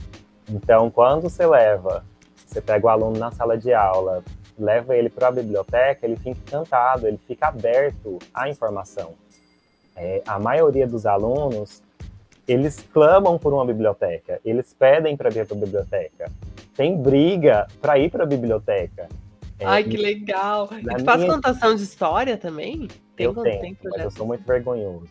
[0.53, 2.05] Então, quando você leva,
[2.47, 4.23] você pega o aluno na sala de aula,
[4.59, 9.15] leva ele para a biblioteca, ele fica encantado, ele fica aberto à informação.
[9.97, 11.83] É, a maioria dos alunos,
[12.47, 16.31] eles clamam por uma biblioteca, eles pedem para vir para a biblioteca.
[16.77, 19.09] Tem briga para ir para a biblioteca.
[19.59, 20.69] É, Ai, que legal.
[20.73, 21.33] E tu faz minha...
[21.33, 22.89] contação de história também?
[23.17, 25.07] tem, eu tenho, tem mas eu sou muito vergonhoso.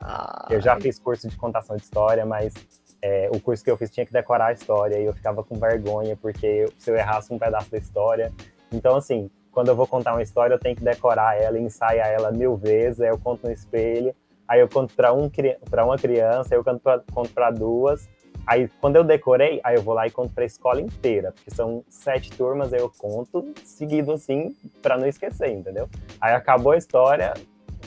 [0.00, 2.54] Ah, Eu já fiz curso de contação de história, mas
[3.04, 5.58] é, o curso que eu fiz tinha que decorar a história e eu ficava com
[5.58, 8.32] vergonha, porque se eu errasse um pedaço da história.
[8.72, 12.32] Então, assim, quando eu vou contar uma história, eu tenho que decorar ela, ensaiar ela
[12.32, 14.14] mil vezes, aí eu conto no espelho,
[14.48, 15.30] aí eu conto para um,
[15.68, 18.08] pra uma criança, aí eu conto para duas.
[18.46, 21.50] Aí, quando eu decorei, aí eu vou lá e conto para a escola inteira, porque
[21.50, 25.90] são sete turmas, aí eu conto seguido assim, para não esquecer, entendeu?
[26.18, 27.34] Aí acabou a história,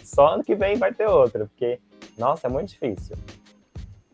[0.03, 1.79] só ano que vem vai ter outra, porque,
[2.17, 3.15] nossa, é muito difícil.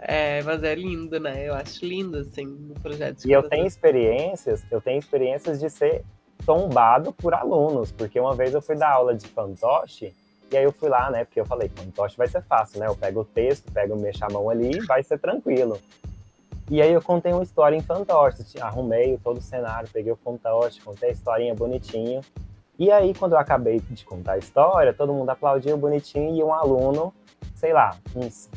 [0.05, 1.47] É, mas é lindo, né?
[1.47, 5.69] Eu acho lindo, assim, o projeto de E eu tenho experiências, eu tenho experiências de
[5.69, 6.03] ser
[6.45, 10.13] tombado por alunos, porque uma vez eu fui dar aula de fantoche,
[10.51, 12.95] e aí eu fui lá, né, porque eu falei, fantoche vai ser fácil, né, eu
[12.97, 15.79] pego o texto, pego, mexo a mão ali, vai ser tranquilo.
[16.69, 20.81] E aí eu contei uma história em fantoche, arrumei todo o cenário, peguei o fantoche,
[20.81, 22.19] contei a historinha bonitinho,
[22.77, 26.53] e aí quando eu acabei de contar a história, todo mundo aplaudiu bonitinho, e um
[26.53, 27.13] aluno,
[27.55, 28.49] sei lá, uns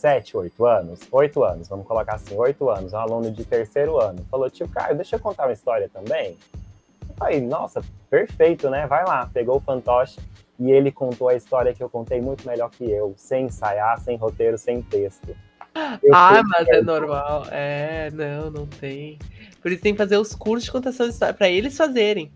[0.00, 4.24] sete, oito anos, oito anos, vamos colocar assim, oito anos, um aluno de terceiro ano,
[4.30, 6.36] falou, tio Caio, deixa eu contar uma história também?
[7.08, 8.86] Eu falei, nossa, perfeito, né?
[8.86, 10.18] Vai lá, pegou o fantoche
[10.58, 14.16] e ele contou a história que eu contei muito melhor que eu, sem ensaiar, sem
[14.16, 15.36] roteiro, sem texto.
[16.02, 16.84] Eu Ah, mas é quieto.
[16.84, 17.44] normal.
[17.50, 19.18] É, não, não tem.
[19.60, 22.32] Por isso tem que fazer os cursos de contação de história, pra eles fazerem.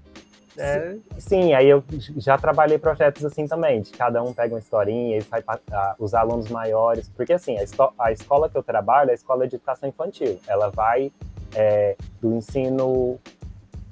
[0.56, 0.98] Né?
[1.18, 1.82] Sim, aí eu
[2.16, 5.94] já trabalhei projetos assim também, de cada um pega uma historinha, e vai pa- ah,
[5.98, 7.64] os alunos maiores, porque assim, a,
[7.98, 11.12] a escola que eu trabalho é a escola de educação infantil, ela vai
[11.54, 13.18] é, do ensino,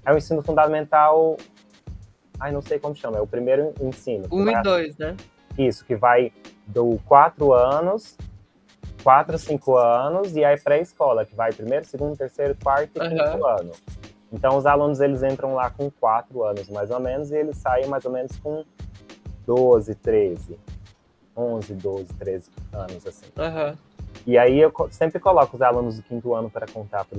[0.05, 1.37] é o ensino fundamental,
[2.39, 4.27] ai, não sei como chama, é o primeiro ensino.
[4.31, 5.17] Um vai e dois, né?
[5.57, 6.33] Isso, que vai
[6.67, 8.17] do 4 anos,
[9.03, 13.09] 4 a 5 anos, e aí pré-escola, que vai primeiro, segundo, terceiro, quarto e Aham.
[13.11, 13.73] quinto ano.
[14.33, 17.87] Então, os alunos, eles entram lá com 4 anos, mais ou menos, e eles saem
[17.87, 18.65] mais ou menos com
[19.47, 20.59] 12, 13,
[21.37, 23.27] 11, 12, 13 anos, assim.
[23.37, 23.77] Aham.
[24.27, 27.19] E aí, eu sempre coloco os alunos do quinto ano para contar para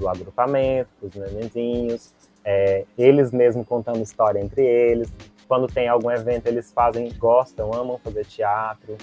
[0.00, 2.12] o agrupamento, para os nenenzinhos,
[2.44, 5.08] é, eles mesmos contando história entre eles.
[5.48, 8.96] Quando tem algum evento, eles fazem, gostam, amam fazer teatro.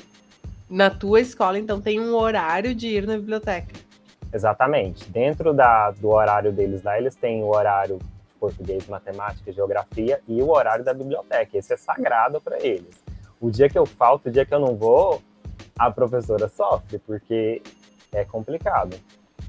[0.69, 3.73] Na tua escola, então, tem um horário de ir na biblioteca.
[4.33, 5.09] Exatamente.
[5.09, 10.41] Dentro da, do horário deles lá, eles têm o horário de português, matemática, geografia e
[10.41, 11.57] o horário da biblioteca.
[11.57, 13.01] Esse é sagrado para eles.
[13.41, 15.21] O dia que eu falto, o dia que eu não vou,
[15.77, 17.61] a professora sofre, porque
[18.11, 18.97] é complicado.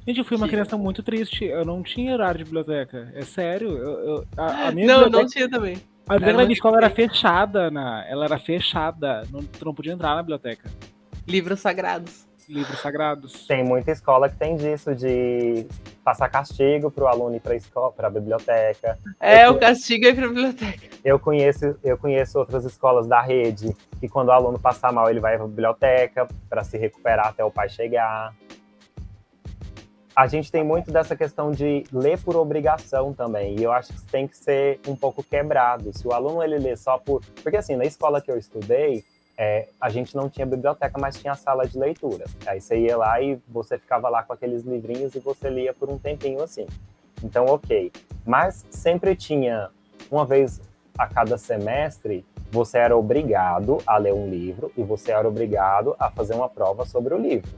[0.07, 1.45] Gente, eu fui uma criança muito triste.
[1.45, 3.11] Eu não tinha horário de biblioteca.
[3.15, 3.77] É sério.
[3.77, 5.75] Eu, eu- a, a minha Não, biblioteca, não tinha também.
[6.09, 7.71] a biblioteca era da minha escola era fechada.
[7.71, 9.25] Na, ela era fechada.
[9.31, 10.71] Não, tu não podia entrar na biblioteca.
[11.29, 12.27] Livros sagrados.
[12.51, 13.47] Livros sagrados.
[13.47, 15.65] Tem muita escola que tem disso, de
[16.05, 18.99] passar castigo para o aluno ir para escola, para a biblioteca.
[19.21, 20.89] É, Eu- o castigo é ir pra biblioteca.
[21.05, 25.21] Eu conheço, eu conheço outras escolas da rede que quando o aluno passar mal, ele
[25.21, 28.35] vai para a biblioteca para se recuperar até o pai chegar.
[30.17, 33.95] A gente tem muito dessa questão de ler por obrigação também, e eu acho que
[33.95, 35.97] isso tem que ser um pouco quebrado.
[35.97, 39.05] Se o aluno ele lê só por, porque assim na escola que eu estudei,
[39.43, 42.27] é, a gente não tinha biblioteca, mas tinha sala de leitura.
[42.45, 45.89] Aí você ia lá e você ficava lá com aqueles livrinhos e você lia por
[45.89, 46.67] um tempinho assim.
[47.25, 47.91] Então, ok.
[48.27, 49.71] Mas sempre tinha
[50.11, 50.61] uma vez
[50.99, 56.11] a cada semestre, você era obrigado a ler um livro e você era obrigado a
[56.11, 57.51] fazer uma prova sobre o livro.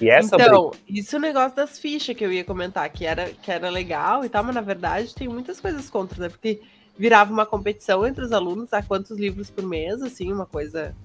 [0.00, 3.28] E essa Então, isso é o negócio das fichas que eu ia comentar, que era,
[3.28, 6.30] que era legal e tal, mas na verdade tem muitas coisas contra, né?
[6.30, 6.62] Porque
[6.96, 10.96] virava uma competição entre os alunos a quantos livros por mês, assim, uma coisa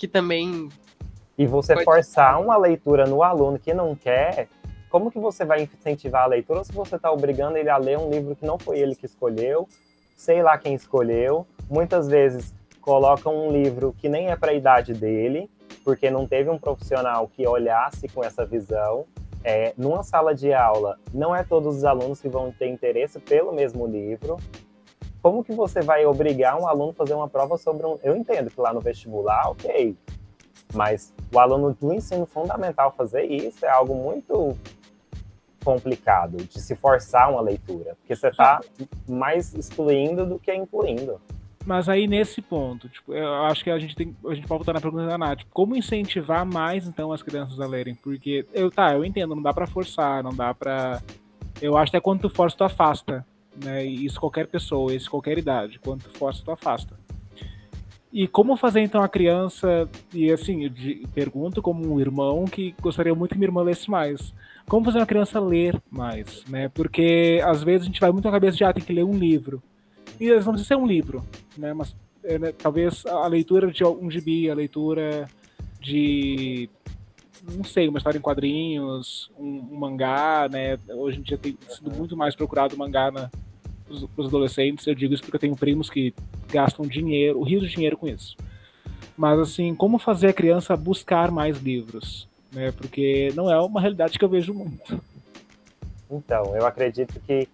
[0.00, 0.70] que também.
[1.36, 4.48] e você Pode forçar uma leitura no aluno que não quer,
[4.88, 8.08] como que você vai incentivar a leitura se você está obrigando ele a ler um
[8.08, 9.68] livro que não foi ele que escolheu,
[10.16, 14.94] sei lá quem escolheu, muitas vezes colocam um livro que nem é para a idade
[14.94, 15.50] dele,
[15.84, 19.04] porque não teve um profissional que olhasse com essa visão.
[19.44, 23.52] É, numa sala de aula, não é todos os alunos que vão ter interesse pelo
[23.52, 24.38] mesmo livro.
[25.22, 27.98] Como que você vai obrigar um aluno a fazer uma prova sobre um.
[28.02, 29.96] Eu entendo que lá no vestibular, ok.
[30.72, 34.56] Mas o aluno do ensino fundamental fazer isso é algo muito
[35.64, 38.60] complicado de se forçar uma leitura, porque você está
[39.06, 41.20] mais excluindo do que incluindo.
[41.66, 44.72] Mas aí nesse ponto, tipo, eu acho que a gente tem, a gente pode voltar
[44.72, 47.94] na pergunta da Nath, tipo, como incentivar mais então as crianças a lerem?
[47.94, 51.02] Porque eu tá, eu entendo, não dá pra forçar, não dá pra
[51.60, 53.26] eu acho que é quando tu força tu afasta,
[53.62, 53.84] né?
[53.84, 56.98] Isso qualquer pessoa, isso qualquer idade, quando tu força tu afasta.
[58.12, 60.72] E como fazer então a criança, e assim, eu
[61.14, 64.34] pergunto como um irmão que gostaria muito que minha irmã lesse mais.
[64.68, 66.68] Como fazer uma criança ler mais, né?
[66.68, 69.16] Porque às vezes a gente vai muito na cabeça de ah, tem que ler um
[69.16, 69.62] livro.
[70.18, 71.24] E às vezes não precisa ser um livro,
[71.56, 71.72] né?
[71.72, 75.28] Mas é, né, talvez a leitura de um gibi, a leitura
[75.80, 76.68] de
[77.42, 80.78] não sei, uma história em quadrinhos, um, um mangá, né?
[80.88, 83.30] Hoje em dia tem sido muito mais procurado mangá na,
[83.86, 84.86] para os adolescentes.
[84.86, 86.14] Eu digo isso porque eu tenho primos que
[86.48, 88.36] gastam dinheiro, o rio de dinheiro com isso.
[89.16, 92.28] Mas assim, como fazer a criança buscar mais livros?
[92.52, 92.72] Né?
[92.72, 95.00] Porque não é uma realidade que eu vejo muito.
[96.10, 97.48] Então, eu acredito que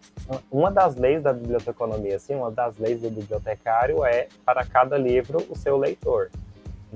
[0.50, 5.44] uma das leis da biblioteconomia, assim, uma das leis do bibliotecário é para cada livro
[5.50, 6.30] o seu leitor.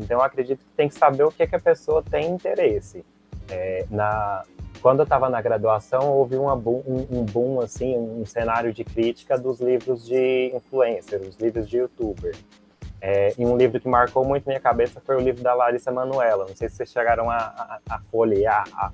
[0.01, 3.05] Então, eu acredito que tem que saber o que, que a pessoa tem interesse.
[3.49, 4.45] É, na,
[4.81, 9.37] quando eu estava na graduação, houve boom, um, um, boom, assim, um cenário de crítica
[9.39, 12.35] dos livros de influencer, os livros de youtuber.
[13.01, 16.47] É, e um livro que marcou muito minha cabeça foi o livro da Larissa Manuela.
[16.47, 18.93] Não sei se vocês chegaram a, a, a folhear, a,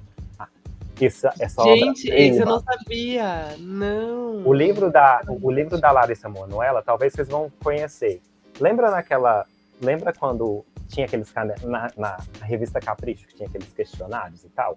[1.05, 3.57] essa, essa Gente, esse eu não sabia.
[3.59, 4.47] Não.
[4.47, 8.23] O livro da, o livro da Larissa Manoela, talvez vocês vão conhecer.
[8.59, 9.45] Lembra naquela.
[9.81, 11.33] Lembra quando tinha aqueles
[11.65, 14.77] na, na, revista Capricho, que tinha aqueles questionários e tal?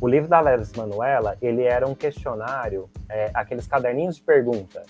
[0.00, 4.84] O livro da Larissa Manoela, ele era um questionário, é, aqueles caderninhos de pergunta.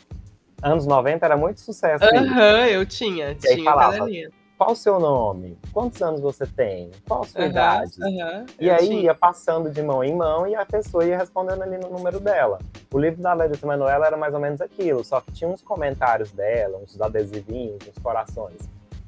[0.62, 2.04] Anos 90 era muito sucesso.
[2.04, 5.58] Aham, uhum, eu tinha, e tinha falava, caderninho qual o seu nome?
[5.70, 6.90] Quantos anos você tem?
[7.06, 7.92] Qual a sua uhum, idade?
[8.00, 9.02] Uhum, e aí tinha.
[9.02, 12.58] ia passando de mão em mão e a pessoa ia respondendo ali no número dela.
[12.90, 16.30] O livro da Larissa Manoela era mais ou menos aquilo, só que tinha uns comentários
[16.30, 18.56] dela, uns adesivinhos, uns corações.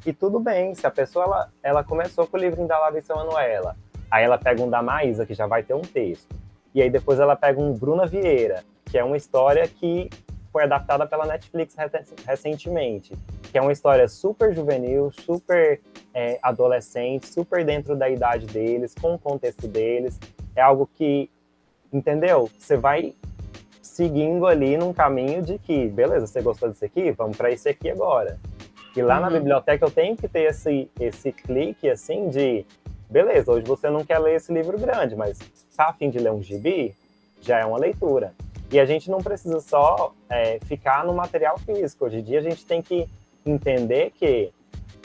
[0.09, 3.77] E tudo bem, se a pessoa ela, ela começou com o livro da Larissa Manoela,
[4.11, 6.35] aí ela pega um da Maísa, que já vai ter um texto.
[6.75, 10.09] E aí depois ela pega um Bruna Vieira, que é uma história que
[10.51, 11.77] foi adaptada pela Netflix
[12.27, 13.15] recentemente,
[13.53, 15.79] que é uma história super juvenil, super
[16.15, 20.19] é, adolescente, super dentro da idade deles, com o contexto deles.
[20.57, 21.31] É algo que,
[21.93, 22.49] entendeu?
[22.59, 23.15] Você vai
[23.83, 27.11] seguindo ali num caminho de que, beleza, você gostou disso aqui?
[27.11, 28.39] Vamos para esse aqui agora.
[28.97, 29.23] E lá uhum.
[29.23, 32.65] na biblioteca eu tenho que ter esse, esse clique, assim, de,
[33.09, 35.39] beleza, hoje você não quer ler esse livro grande, mas
[35.77, 36.95] tá afim de ler um gibi?
[37.41, 38.35] Já é uma leitura.
[38.71, 42.05] E a gente não precisa só é, ficar no material físico.
[42.05, 43.09] Hoje em dia a gente tem que
[43.47, 44.53] entender que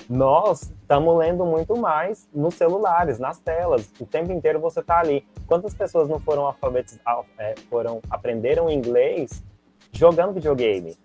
[0.10, 3.90] nós estamos lendo muito mais nos celulares, nas telas.
[4.00, 5.26] O tempo inteiro você está ali.
[5.48, 9.42] Quantas pessoas não foram alfabetizadas, é, foram aprenderam inglês
[9.92, 10.98] jogando videogame?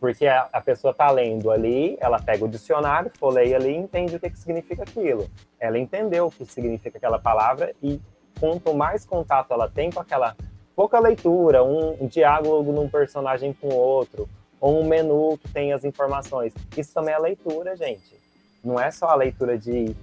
[0.00, 4.16] Porque a, a pessoa está lendo ali, ela pega o dicionário, folheia ali e entende
[4.16, 5.28] o que, que significa aquilo.
[5.58, 8.00] Ela entendeu o que significa aquela palavra e
[8.38, 10.36] quanto mais contato ela tem com aquela
[10.76, 14.28] pouca leitura, um, diálogo num personagem com outro,
[14.60, 16.54] ou um menu que tem as informações.
[16.76, 18.16] Isso também é leitura, gente.
[18.62, 19.96] Não é só a leitura de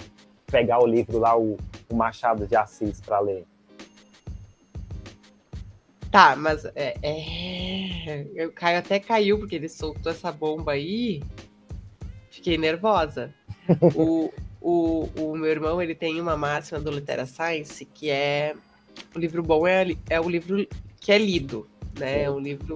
[0.47, 1.57] pegar o livro lá, o,
[1.89, 3.45] o Machado de Assis, para ler.
[6.15, 8.45] Tá, mas é, é...
[8.45, 11.21] o Caio até caiu porque ele soltou essa bomba aí.
[12.31, 13.33] Fiquei nervosa.
[13.93, 18.55] o, o, o meu irmão ele tem uma máxima do Litera Science que é
[19.13, 20.65] o livro bom é, é o livro
[21.01, 21.67] que é lido,
[21.99, 22.21] né?
[22.23, 22.75] É um livro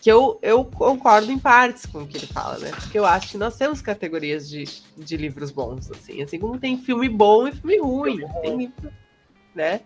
[0.00, 2.70] que eu, eu concordo em partes com o que ele fala, né?
[2.70, 4.62] Porque eu acho que nós temos categorias de,
[4.96, 6.22] de livros bons, assim.
[6.22, 8.20] Assim como tem filme bom e filme ruim.
[8.42, 8.92] Tem livro,
[9.52, 9.80] né?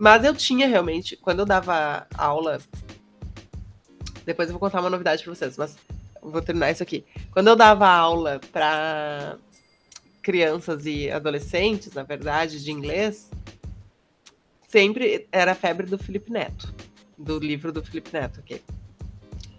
[0.00, 2.58] Mas eu tinha realmente, quando eu dava aula.
[4.24, 5.76] Depois eu vou contar uma novidade para vocês, mas
[6.22, 7.04] vou terminar isso aqui.
[7.30, 9.36] Quando eu dava aula para
[10.22, 13.30] crianças e adolescentes, na verdade, de inglês,
[14.66, 16.74] sempre era a febre do Felipe Neto,
[17.18, 18.62] do livro do Felipe Neto, ok?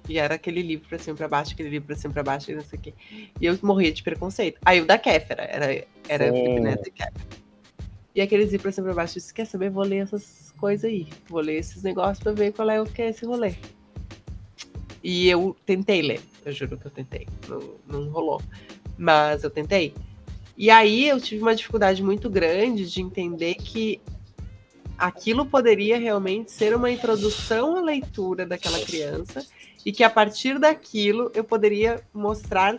[0.10, 2.56] E era aquele livro pra cima pra baixo, aquele livro pra cima pra baixo, e
[2.56, 2.93] não sei o quê.
[3.39, 4.60] E eu morria de preconceito.
[4.65, 7.40] Aí o da Kéfera, era, era Felipe Neto e Kéfera.
[8.13, 11.08] E aqueles livros pra cima pra baixo, disse, quer saber, vou ler essas coisas aí.
[11.30, 13.56] Vou ler esses negócios pra ver qual é o que é esse rolê.
[15.04, 17.28] E eu tentei ler, eu juro que eu tentei.
[17.47, 18.41] Não, não rolou.
[18.97, 19.93] Mas eu tentei.
[20.58, 24.00] E aí eu tive uma dificuldade muito grande de entender que
[24.97, 29.43] aquilo poderia realmente ser uma introdução à leitura daquela criança
[29.84, 32.78] e que a partir daquilo eu poderia mostrar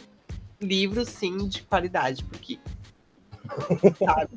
[0.61, 2.61] livros sim de qualidade, porque
[3.99, 4.31] sabe,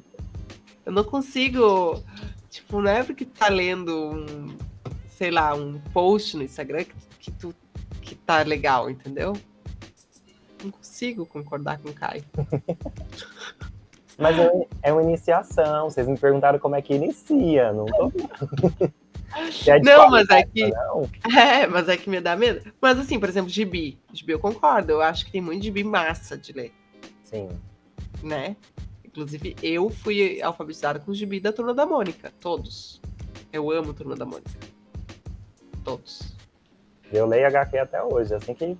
[0.86, 2.04] eu não consigo,
[2.50, 4.58] tipo, não é porque tá lendo um,
[5.18, 7.56] sei lá, um post no Instagram que, que tu
[8.02, 9.34] que tá legal, entendeu?
[10.64, 12.24] Não consigo concordar com o Caio.
[14.18, 14.50] Mas é,
[14.84, 15.90] é uma iniciação.
[15.90, 18.12] Vocês me perguntaram como é que inicia, não tô...
[19.68, 20.70] É não, mas é que.
[20.70, 21.10] Não.
[21.38, 22.72] É, mas é que me dá medo.
[22.80, 24.00] Mas assim, por exemplo, gibi.
[24.14, 24.94] Gibi eu concordo.
[24.94, 26.72] Eu acho que tem muito gibi massa de ler.
[27.26, 27.50] Sim.
[28.24, 28.56] Né?
[29.16, 32.34] Inclusive, eu fui alfabetizada com o gibi da Turma da Mônica.
[32.42, 33.02] Todos.
[33.52, 34.52] Eu amo Turma da Mônica.
[35.86, 36.36] Todos.
[37.14, 38.34] Eu leio HQ até hoje.
[38.34, 38.78] Assim que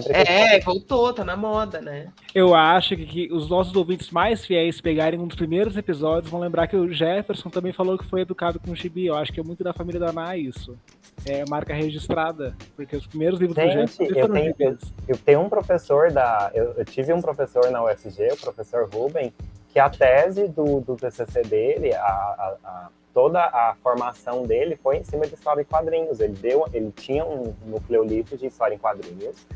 [0.00, 0.12] sempre.
[0.12, 2.12] É, voltou, tá na moda, né?
[2.32, 6.38] Eu acho que, que, os nossos ouvintes mais fiéis pegarem um dos primeiros episódios vão
[6.38, 9.06] lembrar que o Jefferson também falou que foi educado com o Chibi.
[9.06, 10.78] Eu acho que é muito da família da Ana isso.
[11.24, 15.40] É marca registrada, porque os primeiros livros Gente, do eu foram tenho, eu, eu tenho
[15.40, 16.50] um professor da.
[16.52, 19.32] Eu, eu, tive um professor na UFG, o professor Ruben,
[19.68, 24.96] que a tese do, do TCC dele, a, a, a toda a formação dele foi
[24.96, 26.18] em cima de história em quadrinhos.
[26.18, 29.46] Ele deu, ele tinha um nucleolito de história em quadrinhos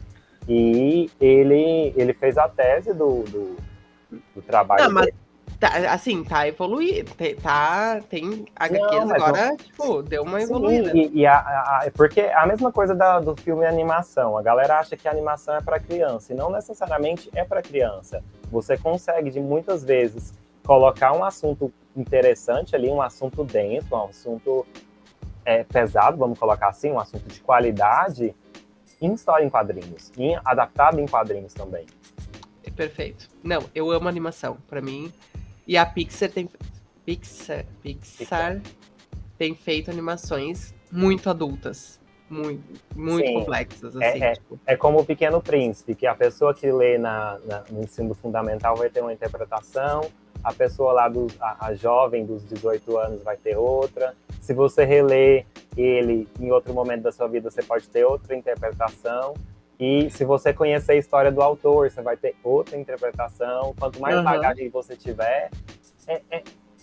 [0.49, 3.57] e ele ele fez a tese do, do,
[4.35, 4.85] do trabalho.
[4.85, 5.09] Não, mas
[5.59, 7.11] tá, assim tá evoluindo,
[7.43, 9.57] tá tem HQs agora não...
[9.57, 10.91] tipo deu uma evoluída.
[10.91, 14.37] Sim, e, e a, a, porque a mesma coisa da, do filme e animação.
[14.37, 18.23] A galera acha que a animação é para criança e não necessariamente é para criança.
[18.51, 20.35] Você consegue de muitas vezes
[20.65, 24.67] colocar um assunto interessante ali, um assunto denso, um assunto
[25.45, 28.35] é, pesado, vamos colocar assim, um assunto de qualidade,
[29.01, 31.87] em história em quadrinhos, em, adaptado em quadrinhos também.
[32.75, 33.31] Perfeito.
[33.43, 34.59] Não, eu amo animação.
[34.69, 35.11] Para mim,
[35.67, 36.49] e a Pixar tem
[37.05, 38.61] Pixar, Pixar,
[39.39, 42.62] tem feito animações muito adultas muito,
[42.95, 43.35] muito Sim.
[43.35, 43.97] complexas.
[43.97, 44.61] É, assim, é, tipo.
[44.67, 48.77] é, como o Pequeno Príncipe, que a pessoa que lê na, na, no ensino fundamental
[48.77, 50.11] vai ter uma interpretação,
[50.43, 54.14] a pessoa lá, do, a, a, jovem dos 18 anos vai ter outra.
[54.41, 55.47] Se você reler
[55.77, 59.35] ele em outro momento da sua vida, você pode ter outra interpretação.
[59.79, 63.74] E se você conhecer a história do autor, você vai ter outra interpretação.
[63.79, 64.24] Quanto mais uhum.
[64.24, 65.51] bagagem você tiver,
[66.07, 66.43] é, é,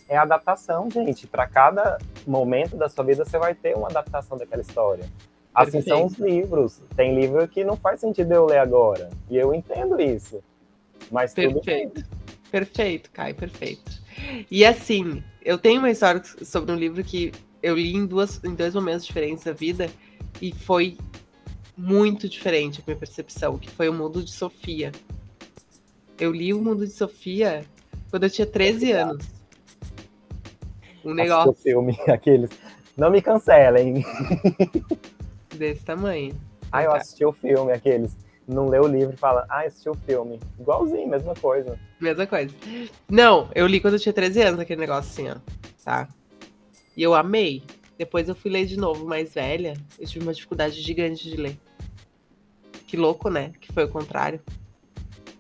[0.09, 1.25] é adaptação, gente.
[1.25, 5.05] Para cada momento da sua vida, você vai ter uma adaptação daquela história.
[5.53, 5.97] Assim Perfeito.
[5.97, 6.81] são os livros.
[6.95, 9.09] Tem livro que não faz sentido eu ler agora.
[9.29, 10.43] E eu entendo isso.
[11.11, 11.59] Mas Perfeito.
[11.59, 11.91] tudo bem.
[12.51, 13.91] Perfeito, Kai, perfeito.
[14.49, 17.31] E assim, eu tenho uma história sobre um livro que
[17.63, 19.89] eu li em, duas, em dois momentos diferentes da vida
[20.41, 20.97] e foi
[21.78, 24.91] muito diferente a minha percepção, que foi o Mundo de Sofia.
[26.19, 27.65] Eu li o Mundo de Sofia
[28.09, 29.26] quando eu tinha 13 anos.
[31.03, 31.51] Um negócio.
[31.51, 32.49] O filme, aqueles.
[32.95, 34.05] Não me cancelem.
[35.55, 36.39] Desse tamanho.
[36.71, 38.15] Ah, eu assisti o filme, aqueles
[38.47, 40.39] não lê o livro e fala, ah, assisti o filme.
[40.59, 41.80] Igualzinho, mesma coisa.
[41.99, 42.53] Mesma coisa.
[43.09, 45.36] Não, eu li quando eu tinha 13 anos aquele negócio assim, ó.
[45.84, 46.07] Tá?
[46.95, 47.63] E eu amei.
[47.97, 49.73] Depois eu fui ler de novo, mais velha.
[49.99, 51.57] Eu tive uma dificuldade gigante de ler.
[52.87, 53.53] Que louco, né?
[53.59, 54.41] Que foi o contrário.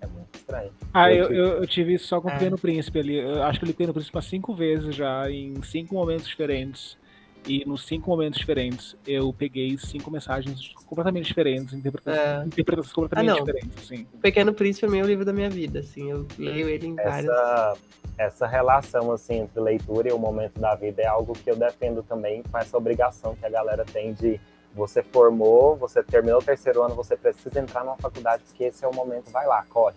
[0.01, 0.71] É muito estranho.
[0.93, 2.33] Ah, eu, eu, eu tive isso só com o é.
[2.35, 3.17] Pequeno Príncipe ali.
[3.17, 6.97] Eu acho que eu li Pequeno Príncipe umas cinco vezes já, em cinco momentos diferentes.
[7.45, 12.45] E nos cinco momentos diferentes, eu peguei cinco mensagens completamente diferentes, interpretações, é.
[12.45, 13.83] interpretações completamente ah, diferentes.
[13.83, 14.07] Assim.
[14.13, 16.09] O Pequeno Príncipe é meio livro da minha vida, assim.
[16.09, 17.25] Eu leio ele em várias.
[17.25, 17.77] Essa,
[18.17, 22.01] essa relação, assim, entre leitura e o momento da vida é algo que eu defendo
[22.03, 24.39] também com essa obrigação que a galera tem de
[24.73, 28.87] você formou, você terminou o terceiro ano, você precisa entrar numa faculdade, porque esse é
[28.87, 29.95] o momento, vai lá, corre.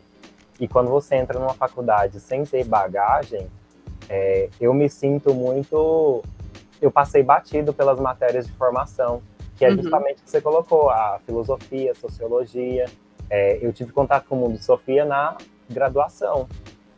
[0.60, 3.46] E quando você entra numa faculdade sem ter bagagem,
[4.08, 6.22] é, eu me sinto muito
[6.80, 9.22] eu passei batido pelas matérias de formação,
[9.56, 9.76] que é uhum.
[9.76, 12.86] justamente o que você colocou, a filosofia, a sociologia.
[13.28, 15.36] É, eu tive contato com o mundo de Sofia na
[15.68, 16.48] graduação.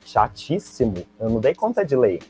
[0.05, 2.21] Chatíssimo, eu não dei conta de ler.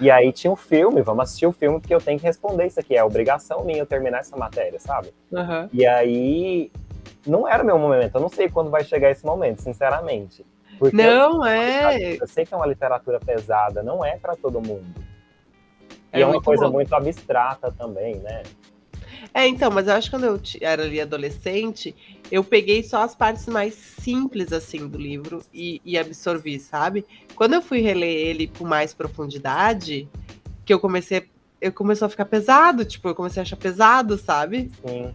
[0.00, 2.80] E aí tinha um filme, vamos assistir o filme, porque eu tenho que responder isso
[2.80, 5.12] aqui, é obrigação minha eu terminar essa matéria, sabe?
[5.30, 5.68] Uhum.
[5.72, 6.72] E aí,
[7.26, 10.44] não era meu momento, eu não sei quando vai chegar esse momento, sinceramente.
[10.78, 12.16] Porque não, é.
[12.20, 14.84] Eu sei que é uma literatura pesada, não é para todo mundo.
[16.14, 16.74] É e é uma coisa bom.
[16.74, 18.44] muito abstrata também, né?
[19.34, 21.94] É, então, mas eu acho que quando eu era ali adolescente,
[22.30, 27.04] eu peguei só as partes mais simples, assim, do livro e, e absorvi, sabe?
[27.34, 30.08] Quando eu fui reler ele com mais profundidade,
[30.64, 31.26] que eu comecei,
[31.60, 34.70] eu começou a ficar pesado, tipo, eu comecei a achar pesado, sabe?
[34.86, 35.12] Sim.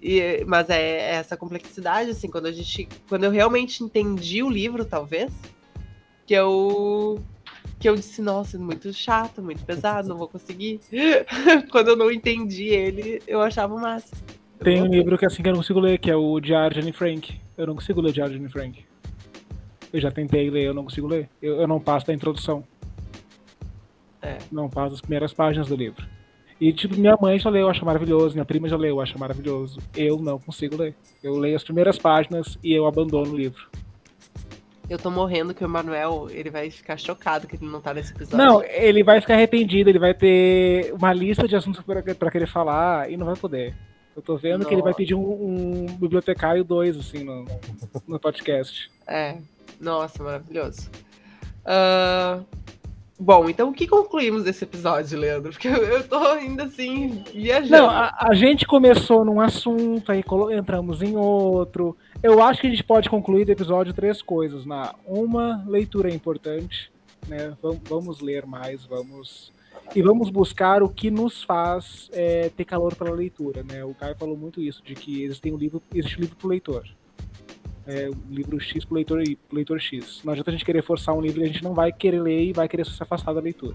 [0.00, 4.48] E, mas é, é essa complexidade, assim, quando a gente, quando eu realmente entendi o
[4.48, 5.32] livro, talvez,
[6.24, 7.20] que eu
[7.78, 10.80] que eu disse, nossa, muito chato, muito pesado, não vou conseguir.
[11.70, 14.14] Quando eu não entendi ele, eu achava massa.
[14.62, 16.74] Tem um livro que é assim que eu não consigo ler, que é o Diário
[16.74, 17.40] de Anne Frank.
[17.56, 18.84] Eu não consigo ler o Diário de Anne Frank.
[19.92, 21.28] Eu já tentei ler, eu não consigo ler.
[21.40, 22.64] Eu, eu não passo da introdução.
[24.20, 24.38] É.
[24.50, 26.04] Não passo as primeiras páginas do livro.
[26.60, 29.78] E, tipo, minha mãe já leu, acha maravilhoso, minha prima já leu, acha maravilhoso.
[29.96, 30.94] Eu não consigo ler.
[31.22, 33.68] Eu leio as primeiras páginas e eu abandono o livro.
[34.88, 38.12] Eu tô morrendo que o Emanuel, ele vai ficar chocado que ele não tá nesse
[38.12, 38.38] episódio.
[38.38, 43.10] Não, ele vai ficar arrependido, ele vai ter uma lista de assuntos para querer falar
[43.10, 43.74] e não vai poder.
[44.16, 44.68] Eu tô vendo Nossa.
[44.68, 47.44] que ele vai pedir um, um bibliotecário 2, assim, no,
[48.06, 48.90] no podcast.
[49.06, 49.36] É.
[49.78, 50.90] Nossa, maravilhoso.
[51.64, 52.44] Uh,
[53.20, 55.50] Bom, então o que concluímos desse episódio, Leandro?
[55.50, 57.82] Porque eu, eu tô ainda assim, viajando.
[57.82, 60.22] Não, a, a, gente começou num assunto, aí
[60.56, 61.96] entramos em outro.
[62.22, 64.64] Eu acho que a gente pode concluir do episódio três coisas.
[64.64, 66.92] Na uma, leitura é importante,
[67.26, 67.56] né?
[67.60, 69.52] Vamos, vamos ler mais, vamos.
[69.96, 73.84] E vamos buscar o que nos faz é, ter calor pela leitura, né?
[73.84, 76.50] O Caio falou muito isso, de que existe um livro, existe um livro para o
[76.50, 76.84] leitor
[77.88, 80.20] é, livro X pro leitor, pro leitor X.
[80.22, 82.44] Não adianta a gente querer forçar um livro que a gente não vai querer ler
[82.44, 83.74] e vai querer se afastar da leitura.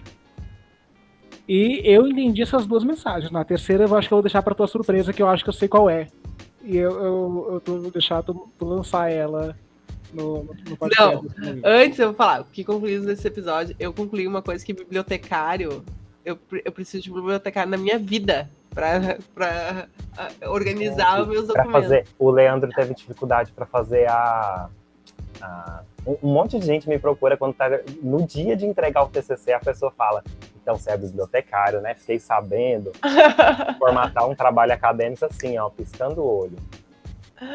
[1.49, 3.31] E eu entendi essas duas mensagens.
[3.31, 5.49] Na terceira, eu acho que eu vou deixar para tua surpresa, que eu acho que
[5.49, 6.07] eu sei qual é.
[6.63, 9.57] E eu, eu, eu tô, vou deixar tu, tu lançar ela
[10.13, 11.15] no, no podcast.
[11.15, 14.71] Não, antes eu vou falar, o que concluí nesse episódio, eu concluí uma coisa que
[14.71, 15.83] bibliotecário,
[16.23, 19.87] eu, eu preciso de bibliotecário na minha vida para
[20.47, 21.71] organizar os meus documentos.
[21.71, 24.69] Fazer, o Leandro teve dificuldade para fazer a,
[25.41, 27.69] a, Um monte de gente me procura quando tá
[28.01, 30.23] no dia de entregar o TCC, a pessoa fala:
[30.61, 31.93] então você é bibliotecário, né?
[31.93, 32.91] Fiquei sabendo.
[33.77, 36.57] formatar um trabalho acadêmico assim, ó, piscando o olho.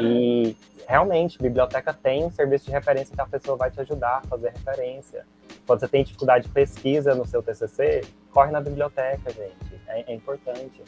[0.01, 0.55] E
[0.89, 4.49] realmente, biblioteca tem um serviço de referência que a pessoa vai te ajudar a fazer
[4.49, 5.27] referência.
[5.67, 8.01] Quando você tem dificuldade de pesquisa no seu TCC,
[8.33, 9.81] corre na biblioteca, gente.
[9.87, 10.83] É, é importante.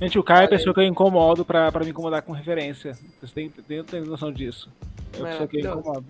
[0.00, 2.92] Gente, o Caio é a pessoa que eu incomodo pra, pra me incomodar com referência.
[3.20, 4.68] Vocês têm, têm, têm noção disso.
[5.16, 6.06] É a pessoa que eu incomodo.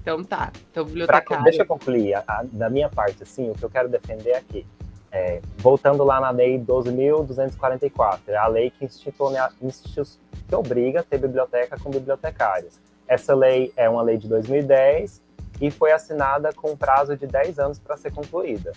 [0.00, 0.52] Então tá.
[0.72, 1.28] Então, bibliotecário.
[1.28, 2.14] Pra, deixa eu concluir.
[2.14, 4.66] A, a, da minha parte, assim, o que eu quero defender aqui.
[5.14, 9.34] É, voltando lá na lei 12.244, é a lei que institui,
[10.48, 12.70] que obriga a ter biblioteca com bibliotecário.
[13.06, 15.20] Essa lei é uma lei de 2010
[15.60, 18.72] e foi assinada com um prazo de 10 anos para ser concluída.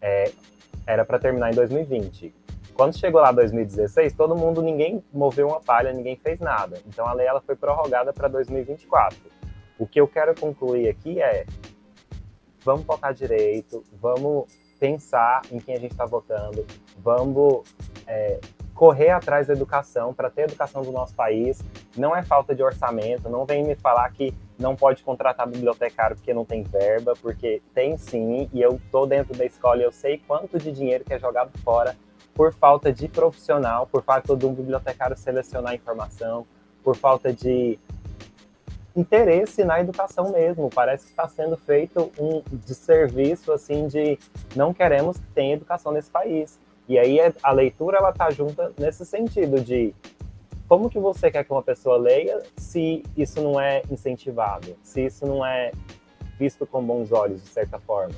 [0.00, 0.30] É,
[0.86, 2.34] era para terminar em 2020.
[2.74, 6.78] Quando chegou lá 2016, todo mundo, ninguém moveu uma palha, ninguém fez nada.
[6.86, 9.18] Então a lei ela foi prorrogada para 2024.
[9.78, 11.46] O que eu quero concluir aqui é:
[12.62, 14.46] vamos votar direito, vamos
[14.78, 16.64] pensar em quem a gente está votando,
[16.98, 17.62] vamos
[18.06, 18.38] é,
[18.74, 21.60] correr atrás da educação, para ter educação do nosso país.
[21.96, 26.32] Não é falta de orçamento, não vem me falar que não pode contratar bibliotecário porque
[26.32, 30.18] não tem verba, porque tem sim, e eu estou dentro da escola e eu sei
[30.18, 31.96] quanto de dinheiro que é jogado fora
[32.34, 36.46] por falta de profissional, por falta de um bibliotecário selecionar informação,
[36.84, 37.78] por falta de
[38.98, 40.68] interesse na educação mesmo.
[40.74, 44.18] Parece que está sendo feito um desserviço assim de
[44.56, 46.58] não queremos que tenha educação nesse país.
[46.88, 49.94] E aí é, a leitura ela tá junta nesse sentido de
[50.66, 55.24] como que você quer que uma pessoa leia se isso não é incentivado, se isso
[55.26, 55.70] não é
[56.38, 58.14] visto com bons olhos de certa forma,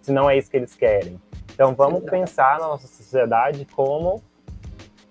[0.00, 1.20] se não é isso que eles querem.
[1.52, 4.22] Então vamos pensar na nossa sociedade como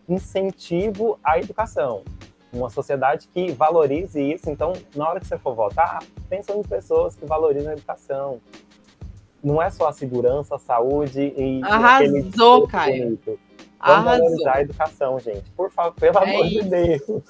[0.07, 2.03] incentivo à educação.
[2.51, 4.49] Uma sociedade que valorize isso.
[4.49, 8.41] Então, na hora que você for votar, pensa em pessoas que valorizam a educação,
[9.43, 13.03] não é só a segurança, a saúde e Arrasou, Caio.
[13.03, 13.39] Bonito.
[13.79, 14.23] Vamos Arrasou.
[14.25, 15.49] valorizar a educação, gente.
[15.51, 16.63] Por favor, pelo é amor isso.
[16.63, 17.23] de Deus.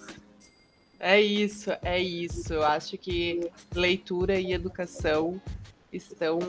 [1.00, 2.54] É isso, é isso.
[2.54, 5.40] Eu acho que leitura e educação
[5.94, 6.40] estão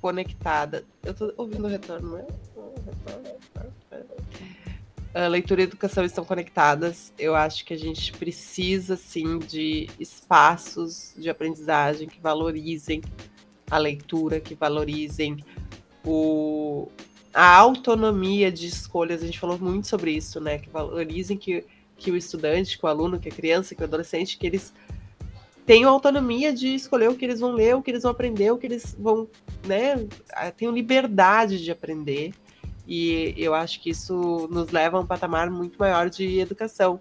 [0.00, 0.84] conectadas.
[1.02, 2.26] Eu tô ouvindo o retorno, né?
[3.56, 3.64] A
[5.28, 7.12] leitura e educação estão conectadas.
[7.18, 13.02] Eu acho que a gente precisa, sim, de espaços de aprendizagem que valorizem
[13.70, 15.44] a leitura, que valorizem
[16.04, 16.88] o,
[17.32, 19.22] a autonomia de escolhas.
[19.22, 20.58] A gente falou muito sobre isso, né?
[20.58, 21.64] Que valorizem que,
[21.96, 24.72] que o estudante, que o aluno, que a criança, que o adolescente, que eles
[25.66, 28.56] tenham autonomia de escolher o que eles vão ler, o que eles vão aprender, o
[28.56, 29.28] que eles vão,
[29.66, 30.06] né?
[30.56, 32.32] Tenham liberdade de aprender.
[32.88, 36.98] E eu acho que isso nos leva a um patamar muito maior de educação.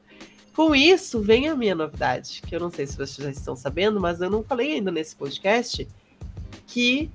[0.54, 4.02] Com isso, vem a minha novidade, que eu não sei se vocês já estão sabendo,
[4.02, 5.88] mas eu não falei ainda nesse podcast,
[6.66, 7.10] que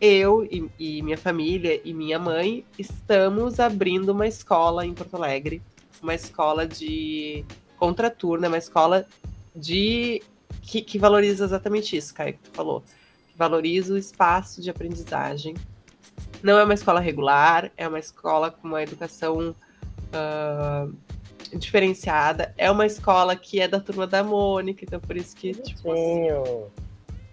[0.00, 5.60] eu e, e, minha família e minha mãe estamos abrindo uma escola em Porto Alegre,
[6.00, 7.44] uma escola de
[7.76, 9.06] contraturno, uma escola
[9.56, 10.22] de
[10.62, 15.54] que, que, valoriza exatamente isso, Caio, que tu falou, que valoriza o espaço de aprendizagem.
[16.42, 19.54] Não é uma escola regular, é uma escola com uma educação
[20.12, 20.94] uh,
[21.56, 22.54] diferenciada.
[22.56, 26.28] É uma escola que é da turma da Mônica, então por isso que tipo, assim,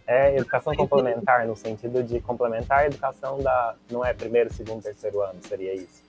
[0.08, 3.76] é educação complementar, no sentido de complementar a educação da.
[3.90, 6.04] Não é primeiro, segundo, terceiro ano, seria isso?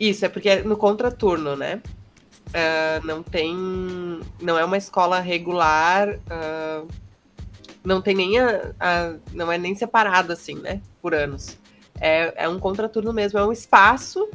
[0.00, 1.80] Isso, é porque é no contraturno, né?
[2.48, 3.54] Uh, não tem.
[4.40, 6.88] Não é uma escola regular, uh,
[7.84, 10.80] não tem nem a, a, Não é nem separado assim, né?
[11.02, 11.58] Por anos.
[12.00, 14.28] É, é um contraturno mesmo, é um espaço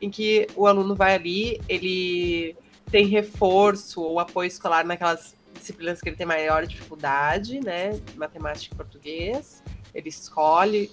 [0.00, 2.56] em que o aluno vai ali, ele
[2.90, 8.00] tem reforço ou apoio escolar naquelas disciplinas que ele tem maior dificuldade, né?
[8.14, 9.62] Matemática e português.
[9.94, 10.90] Ele escolhe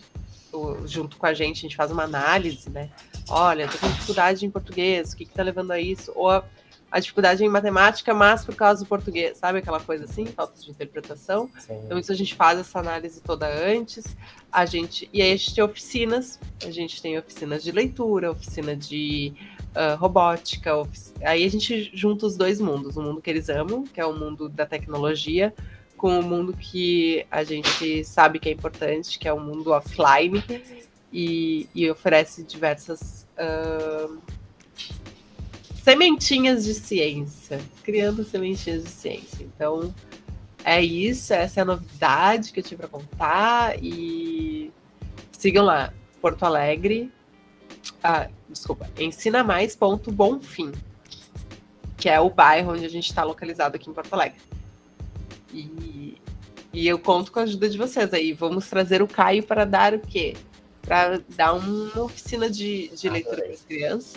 [0.86, 2.90] junto com a gente, a gente faz uma análise, né?
[3.30, 6.12] Olha, tô com dificuldade em português, o que que tá levando a isso?
[6.16, 6.44] Ou a,
[6.94, 10.70] a dificuldade em matemática, mas por causa do português, sabe aquela coisa assim, falta de
[10.70, 11.50] interpretação.
[11.58, 11.82] Sim.
[11.84, 14.16] Então isso a gente faz essa análise toda antes.
[14.52, 16.40] A gente e aí a gente tem oficinas.
[16.64, 19.34] A gente tem oficinas de leitura, oficina de
[19.76, 20.76] uh, robótica.
[20.76, 21.14] Ofic...
[21.24, 24.14] Aí a gente junta os dois mundos, o mundo que eles amam, que é o
[24.14, 25.52] mundo da tecnologia,
[25.98, 30.44] com o mundo que a gente sabe que é importante, que é o mundo offline,
[31.12, 34.16] e, e oferece diversas uh,
[35.84, 39.44] sementinhas de ciência, criando sementinhas de ciência.
[39.44, 39.94] Então,
[40.64, 43.76] é isso, essa é a novidade que eu tinha para contar.
[43.84, 44.72] E
[45.34, 47.12] sigam lá, Porto Alegre.
[48.02, 50.72] Ah, desculpa, ensinamais.bonfim,
[51.98, 54.40] que é o bairro onde a gente está localizado aqui em Porto Alegre.
[55.54, 56.18] E,
[56.72, 58.32] e eu conto com a ajuda de vocês aí.
[58.32, 60.34] Vamos trazer o Caio para dar o quê?
[60.82, 64.16] Para dar uma oficina de, de leitura para as crianças,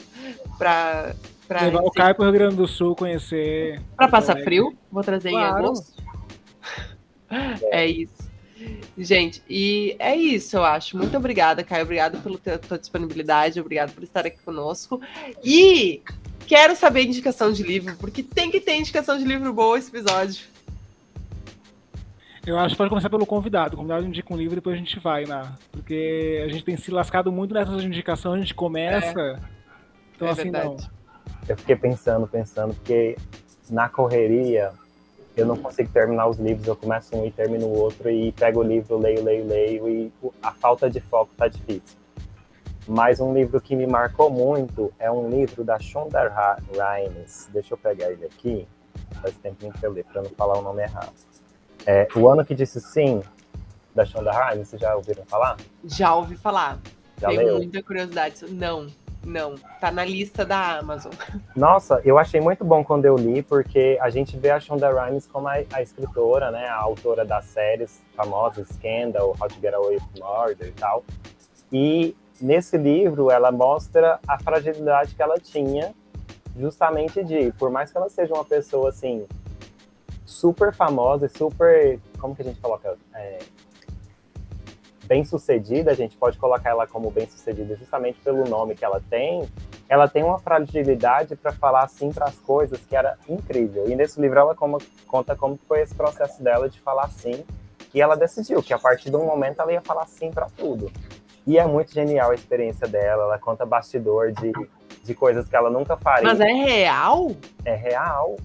[0.56, 1.14] para
[1.46, 3.80] Pra Levar o Caio pro Rio Grande do Sul conhecer.
[3.96, 5.46] Pra passar frio, vou trazer Claro.
[5.46, 6.02] em agosto.
[7.70, 8.26] É isso.
[8.98, 10.96] Gente, e é isso, eu acho.
[10.96, 11.84] Muito obrigada, Caio.
[11.84, 15.00] Obrigado pela tua, disponibilidade, obrigado por estar aqui conosco.
[15.44, 16.00] E
[16.46, 20.46] quero saber indicação de livro, porque tem que ter indicação de livro boa esse episódio.
[22.46, 23.74] Eu acho que pode começar pelo convidado.
[23.74, 25.52] O convidado indica um livro e depois a gente vai na.
[25.72, 29.40] Porque a gente tem se lascado muito nessas indicações, a gente começa.
[30.14, 30.64] Então É assim verdade.
[30.66, 30.95] não.
[31.48, 33.16] Eu fiquei pensando, pensando, porque
[33.70, 34.72] na correria
[35.36, 38.60] eu não consigo terminar os livros, eu começo um e termino o outro, e pego
[38.60, 41.98] o livro, leio, leio, leio, e a falta de foco tá difícil.
[42.88, 46.20] Mas um livro que me marcou muito é um livro da Shonda
[46.72, 47.48] Rhimes.
[47.52, 48.66] Deixa eu pegar ele aqui,
[49.20, 51.12] faz tempo que eu li, para não falar o nome errado.
[51.84, 53.22] É, o Ano que Disse Sim,
[53.94, 55.56] da Shonda Rhimes, vocês já ouviram falar?
[55.84, 56.78] Já ouvi falar.
[57.18, 57.56] Já Tenho leu?
[57.58, 58.44] muita curiosidade.
[58.50, 58.86] Não,
[59.26, 59.56] não.
[59.80, 61.12] Tá na lista da Amazon.
[61.54, 65.26] Nossa, eu achei muito bom quando eu li, porque a gente vê a Shonda Rhimes
[65.26, 69.96] como a, a escritora, né, a autora das séries famosas, Scandal, How to Get Away
[69.96, 71.04] with Murder e tal.
[71.72, 75.94] E nesse livro ela mostra a fragilidade que ela tinha,
[76.56, 79.26] justamente de, por mais que ela seja uma pessoa assim
[80.24, 83.38] super famosa, e super, como que a gente coloca, É,
[85.06, 89.00] bem sucedida, a gente pode colocar ela como bem sucedida justamente pelo nome que ela
[89.08, 89.48] tem
[89.88, 93.88] ela tem uma fragilidade para falar assim para as coisas que era incrível.
[93.88, 97.44] E nesse livro ela como- conta como foi esse processo dela de falar sim.
[97.94, 100.90] E ela decidiu que a partir de um momento ela ia falar sim para tudo.
[101.46, 103.22] E é muito genial a experiência dela.
[103.22, 104.52] Ela conta bastidor de,
[105.04, 106.24] de coisas que ela nunca faria.
[106.28, 107.30] Mas é real?
[107.64, 108.36] é real.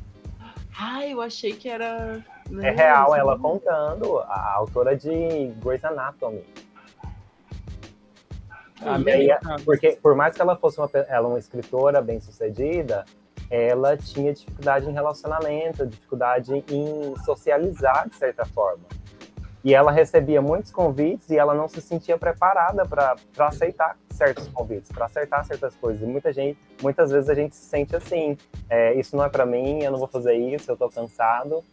[0.77, 2.23] Ai, eu achei que era.
[2.61, 4.19] É real ela contando.
[4.19, 6.43] A autora de Grey's Anatomy.
[8.83, 13.05] Ah, aí, ah, Porque por mais que ela fosse uma, ela uma escritora bem sucedida,
[13.49, 18.83] ela tinha dificuldade em relacionamento, dificuldade em socializar de certa forma.
[19.63, 24.91] E ela recebia muitos convites e ela não se sentia preparada para aceitar certos convites,
[24.91, 26.01] para acertar certas coisas.
[26.01, 28.35] E muita gente, muitas vezes a gente se sente assim:
[28.67, 31.63] é, isso não é para mim, eu não vou fazer isso, eu tô cansado.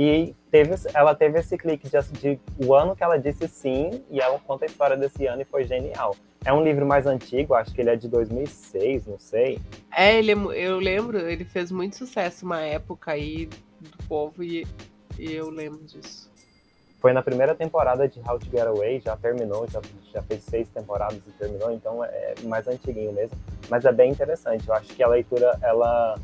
[0.00, 4.20] E teve, ela teve esse clique de, de o ano que ela disse sim, e
[4.20, 6.14] ela conta a história desse ano e foi genial.
[6.44, 9.58] É um livro mais antigo, acho que ele é de 2006, não sei.
[9.92, 13.46] É, ele, é eu lembro, ele fez muito sucesso uma época aí
[13.80, 14.64] do povo e,
[15.18, 16.30] e eu lembro disso.
[17.00, 19.80] Foi na primeira temporada de How to Get Away, já terminou, já,
[20.12, 23.36] já fez seis temporadas e terminou, então é mais antiguinho mesmo.
[23.68, 26.16] Mas é bem interessante, eu acho que a leitura, ela,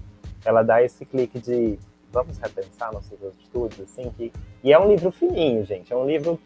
[0.44, 1.76] ela dá esse clique de
[2.14, 4.32] vamos repensar nossas atitudes, assim, que...
[4.62, 6.40] E é um livro fininho, gente, é um livro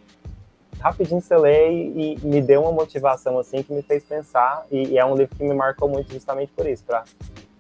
[0.80, 4.88] rapidinho você lê e, e me deu uma motivação, assim, que me fez pensar, e,
[4.88, 7.04] e é um livro que me marcou muito justamente por isso, para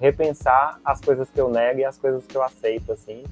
[0.00, 3.22] repensar as coisas que eu nego e as coisas que eu aceito, assim,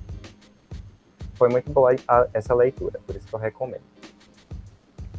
[1.35, 3.83] foi muito boa a- essa leitura, por isso que eu recomendo.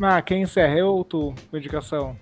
[0.01, 0.75] Ah, quem encerra?
[0.77, 1.33] Eu ou tu?
[1.49, 2.15] Com indicação?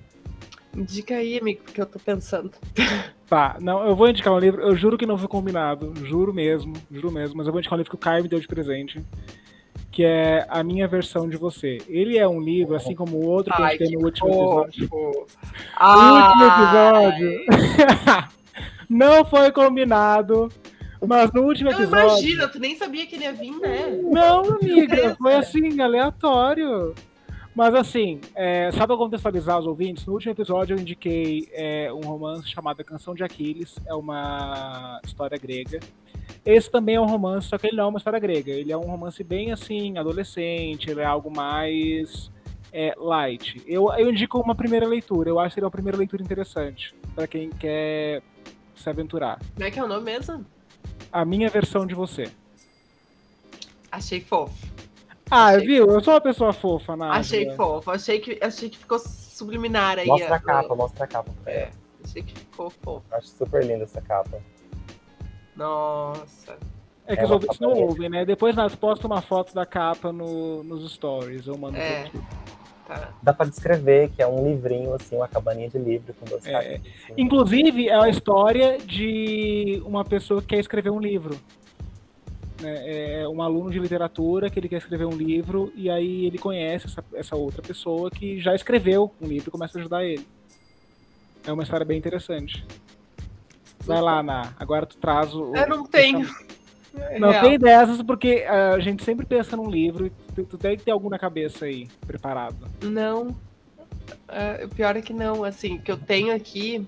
[0.76, 2.52] Indica aí, amigo, porque eu tô pensando.
[3.28, 6.74] Tá, não, eu vou indicar um livro, eu juro que não foi combinado, juro mesmo,
[6.92, 9.04] juro mesmo, mas eu vou indicar um livro que o Caio me deu de presente,
[9.92, 11.80] que é A Minha Versão de Você.
[11.90, 14.30] Ele é um livro, assim como o outro que a Ai, gente tem no último
[14.30, 14.88] episódio.
[14.88, 15.26] fofo.
[15.26, 17.46] O Ai, último episódio
[18.88, 20.50] não foi combinado,
[21.08, 22.06] mas no último Não, episódio...
[22.06, 24.00] imagina, tu nem sabia que ele ia vir, né?
[24.04, 26.94] Não, amiga, foi assim, aleatório.
[27.56, 32.02] Mas assim, é, só para contextualizar os ouvintes, no último episódio eu indiquei é, um
[32.02, 35.80] romance chamado Canção de Aquiles, é uma história grega.
[36.46, 38.52] Esse também é um romance, só que ele não é uma história grega.
[38.52, 42.30] Ele é um romance bem assim, adolescente, ele é algo mais
[42.74, 43.64] é light.
[43.66, 45.30] Eu, eu indico uma primeira leitura.
[45.30, 48.22] Eu acho que seria uma primeira leitura interessante para quem quer
[48.76, 49.40] se aventurar.
[49.54, 50.46] Como é que é o nome mesmo?
[51.10, 52.30] A minha versão de você.
[53.90, 54.75] Achei fofo.
[55.30, 55.88] Ah, Achei viu?
[55.88, 57.20] Eu sou uma pessoa fofa, Nádia.
[57.20, 57.92] Achei fofo.
[57.92, 60.08] Achei que, achei que ficou subliminar aí.
[60.08, 61.32] Mostra a capa, mostra a capa.
[61.46, 61.70] É,
[62.04, 63.04] achei que ficou fofo.
[63.12, 64.40] Acho super linda essa capa.
[65.56, 66.58] Nossa.
[67.08, 68.26] É que É os ouvintes não ouvem, né?
[68.26, 71.48] Depois nós posta uma foto da capa no, nos stories.
[71.48, 72.10] Eu mando É.
[72.88, 73.10] Tá.
[73.24, 76.52] Dá pra descrever que é um livrinho, assim, uma cabaninha de livro com duas É.
[76.52, 76.82] caixas.
[76.82, 77.14] assim.
[77.18, 81.36] Inclusive, é a história de uma pessoa que quer escrever um livro.
[82.66, 83.22] Né?
[83.22, 86.88] É um aluno de literatura que ele quer escrever um livro e aí ele conhece
[86.88, 90.26] essa, essa outra pessoa que já escreveu um livro e começa a ajudar ele.
[91.46, 92.66] É uma história bem interessante.
[93.82, 94.56] Vai lá, Ana.
[94.60, 95.56] Agora tu traz o.
[95.56, 96.28] Eu não tenho.
[97.20, 97.44] Não Real.
[97.44, 100.84] tem dessas porque ah, a gente sempre pensa num livro e tu, tu tem que
[100.84, 102.68] ter algum na cabeça aí, preparado.
[102.82, 103.36] Não.
[104.28, 105.44] Ah, o pior é que não.
[105.44, 106.88] Assim, o que eu tenho aqui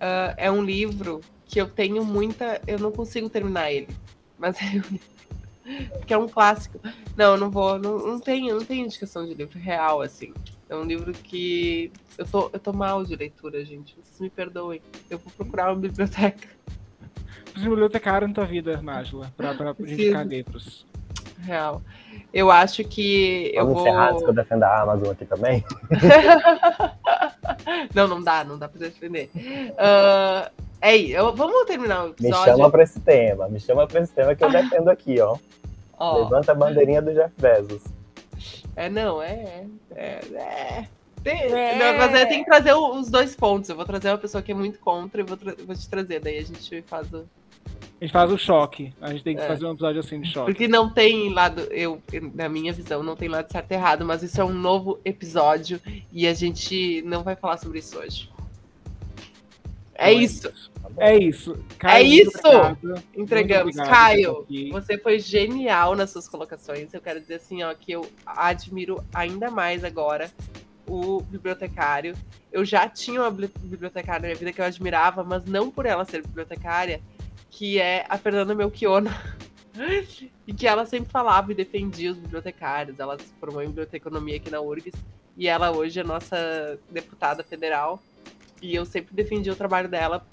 [0.00, 2.60] ah, é um livro que eu tenho muita.
[2.66, 3.88] Eu não consigo terminar ele.
[4.38, 5.00] Mas é um livro.
[5.98, 6.78] Porque é um clássico.
[7.16, 7.78] Não, eu não vou.
[7.78, 10.32] Não, não tenho, não tenho indicação de livro real, assim.
[10.68, 11.90] É um livro que.
[12.18, 13.96] Eu tô, eu tô mal de leitura, gente.
[14.02, 14.80] Vocês me perdoem.
[15.08, 16.48] Eu vou procurar uma biblioteca
[17.56, 20.84] bibliotecário na tua vida, Nájila, pra, pra indicar livros.
[21.40, 21.80] real.
[22.32, 23.88] Eu acho que eu Vamos vou.
[23.88, 25.64] encerrar antes que eu defenda a Amazon aqui também?
[27.94, 29.30] não, não dá, não dá pra defender.
[29.78, 30.50] Ah,
[30.90, 31.16] é isso.
[31.16, 32.52] Eu- Vamos terminar o Me episódio.
[32.56, 35.36] chama pra esse tema, me chama pra esse tema que eu defendo aqui, ó.
[35.98, 37.82] Ó, Levanta a bandeirinha do Jeff Bezos.
[38.76, 39.64] é, não, é.
[39.94, 40.20] É.
[40.34, 40.84] é.
[41.22, 41.96] Tem, É.
[41.96, 43.70] mas tem que trazer os dois pontos.
[43.70, 46.20] Eu vou trazer uma pessoa que é muito contra e vou, vou te trazer.
[46.20, 47.24] Daí a gente faz o.
[47.98, 48.92] A gente faz o choque.
[49.00, 49.46] A gente tem que É.
[49.48, 50.52] fazer um episódio assim de choque.
[50.52, 52.02] Porque não tem lado, eu,
[52.34, 55.80] na minha visão, não tem lado certo e errado, mas isso é um novo episódio
[56.12, 58.28] e a gente não vai falar sobre isso hoje.
[59.94, 60.50] É Então isso.
[60.50, 60.90] Tá?
[60.98, 61.58] É isso.
[61.82, 62.46] É muito isso!
[62.46, 63.02] obrigado.
[63.16, 63.76] Entregamos.
[63.76, 66.92] Obrigado Caio, você foi genial nas suas colocações.
[66.92, 70.30] Eu quero dizer assim, ó, que eu admiro ainda mais agora
[70.86, 72.14] o bibliotecário.
[72.52, 75.86] Eu já tinha uma bibli- bibliotecária na minha vida que eu admirava, mas não por
[75.86, 77.00] ela ser bibliotecária,
[77.50, 79.10] que é a Fernanda Melchiona.
[80.46, 82.98] e que ela sempre falava e defendia os bibliotecários.
[83.00, 84.94] Ela se formou em biblioteconomia aqui na URGS
[85.36, 88.00] e ela hoje é nossa deputada federal.
[88.64, 90.26] E eu sempre defendi o trabalho dela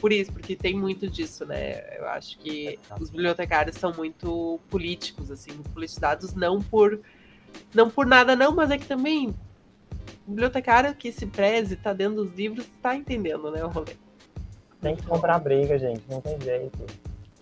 [0.00, 1.98] por isso, porque tem muito disso, né?
[1.98, 7.00] Eu acho que os bibliotecários são muito políticos, assim, politizados, não por
[7.74, 9.30] não por nada não, mas é que também
[10.24, 13.96] o bibliotecário que se preze, tá dentro dos livros, tá entendendo, né, o rolê.
[14.80, 16.78] Tem que comprar briga, gente, não tem jeito.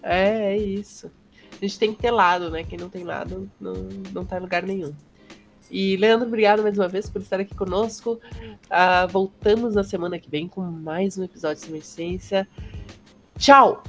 [0.03, 1.11] É, é isso.
[1.53, 2.64] A gente tem que ter lado, né?
[2.64, 3.74] Quem não tem lado não,
[4.11, 4.95] não tá em lugar nenhum.
[5.70, 8.20] E, Leandro, obrigado mais uma vez por estar aqui conosco.
[8.68, 12.48] Ah, voltamos na semana que vem com mais um episódio de Ciência.
[13.38, 13.82] Tchau!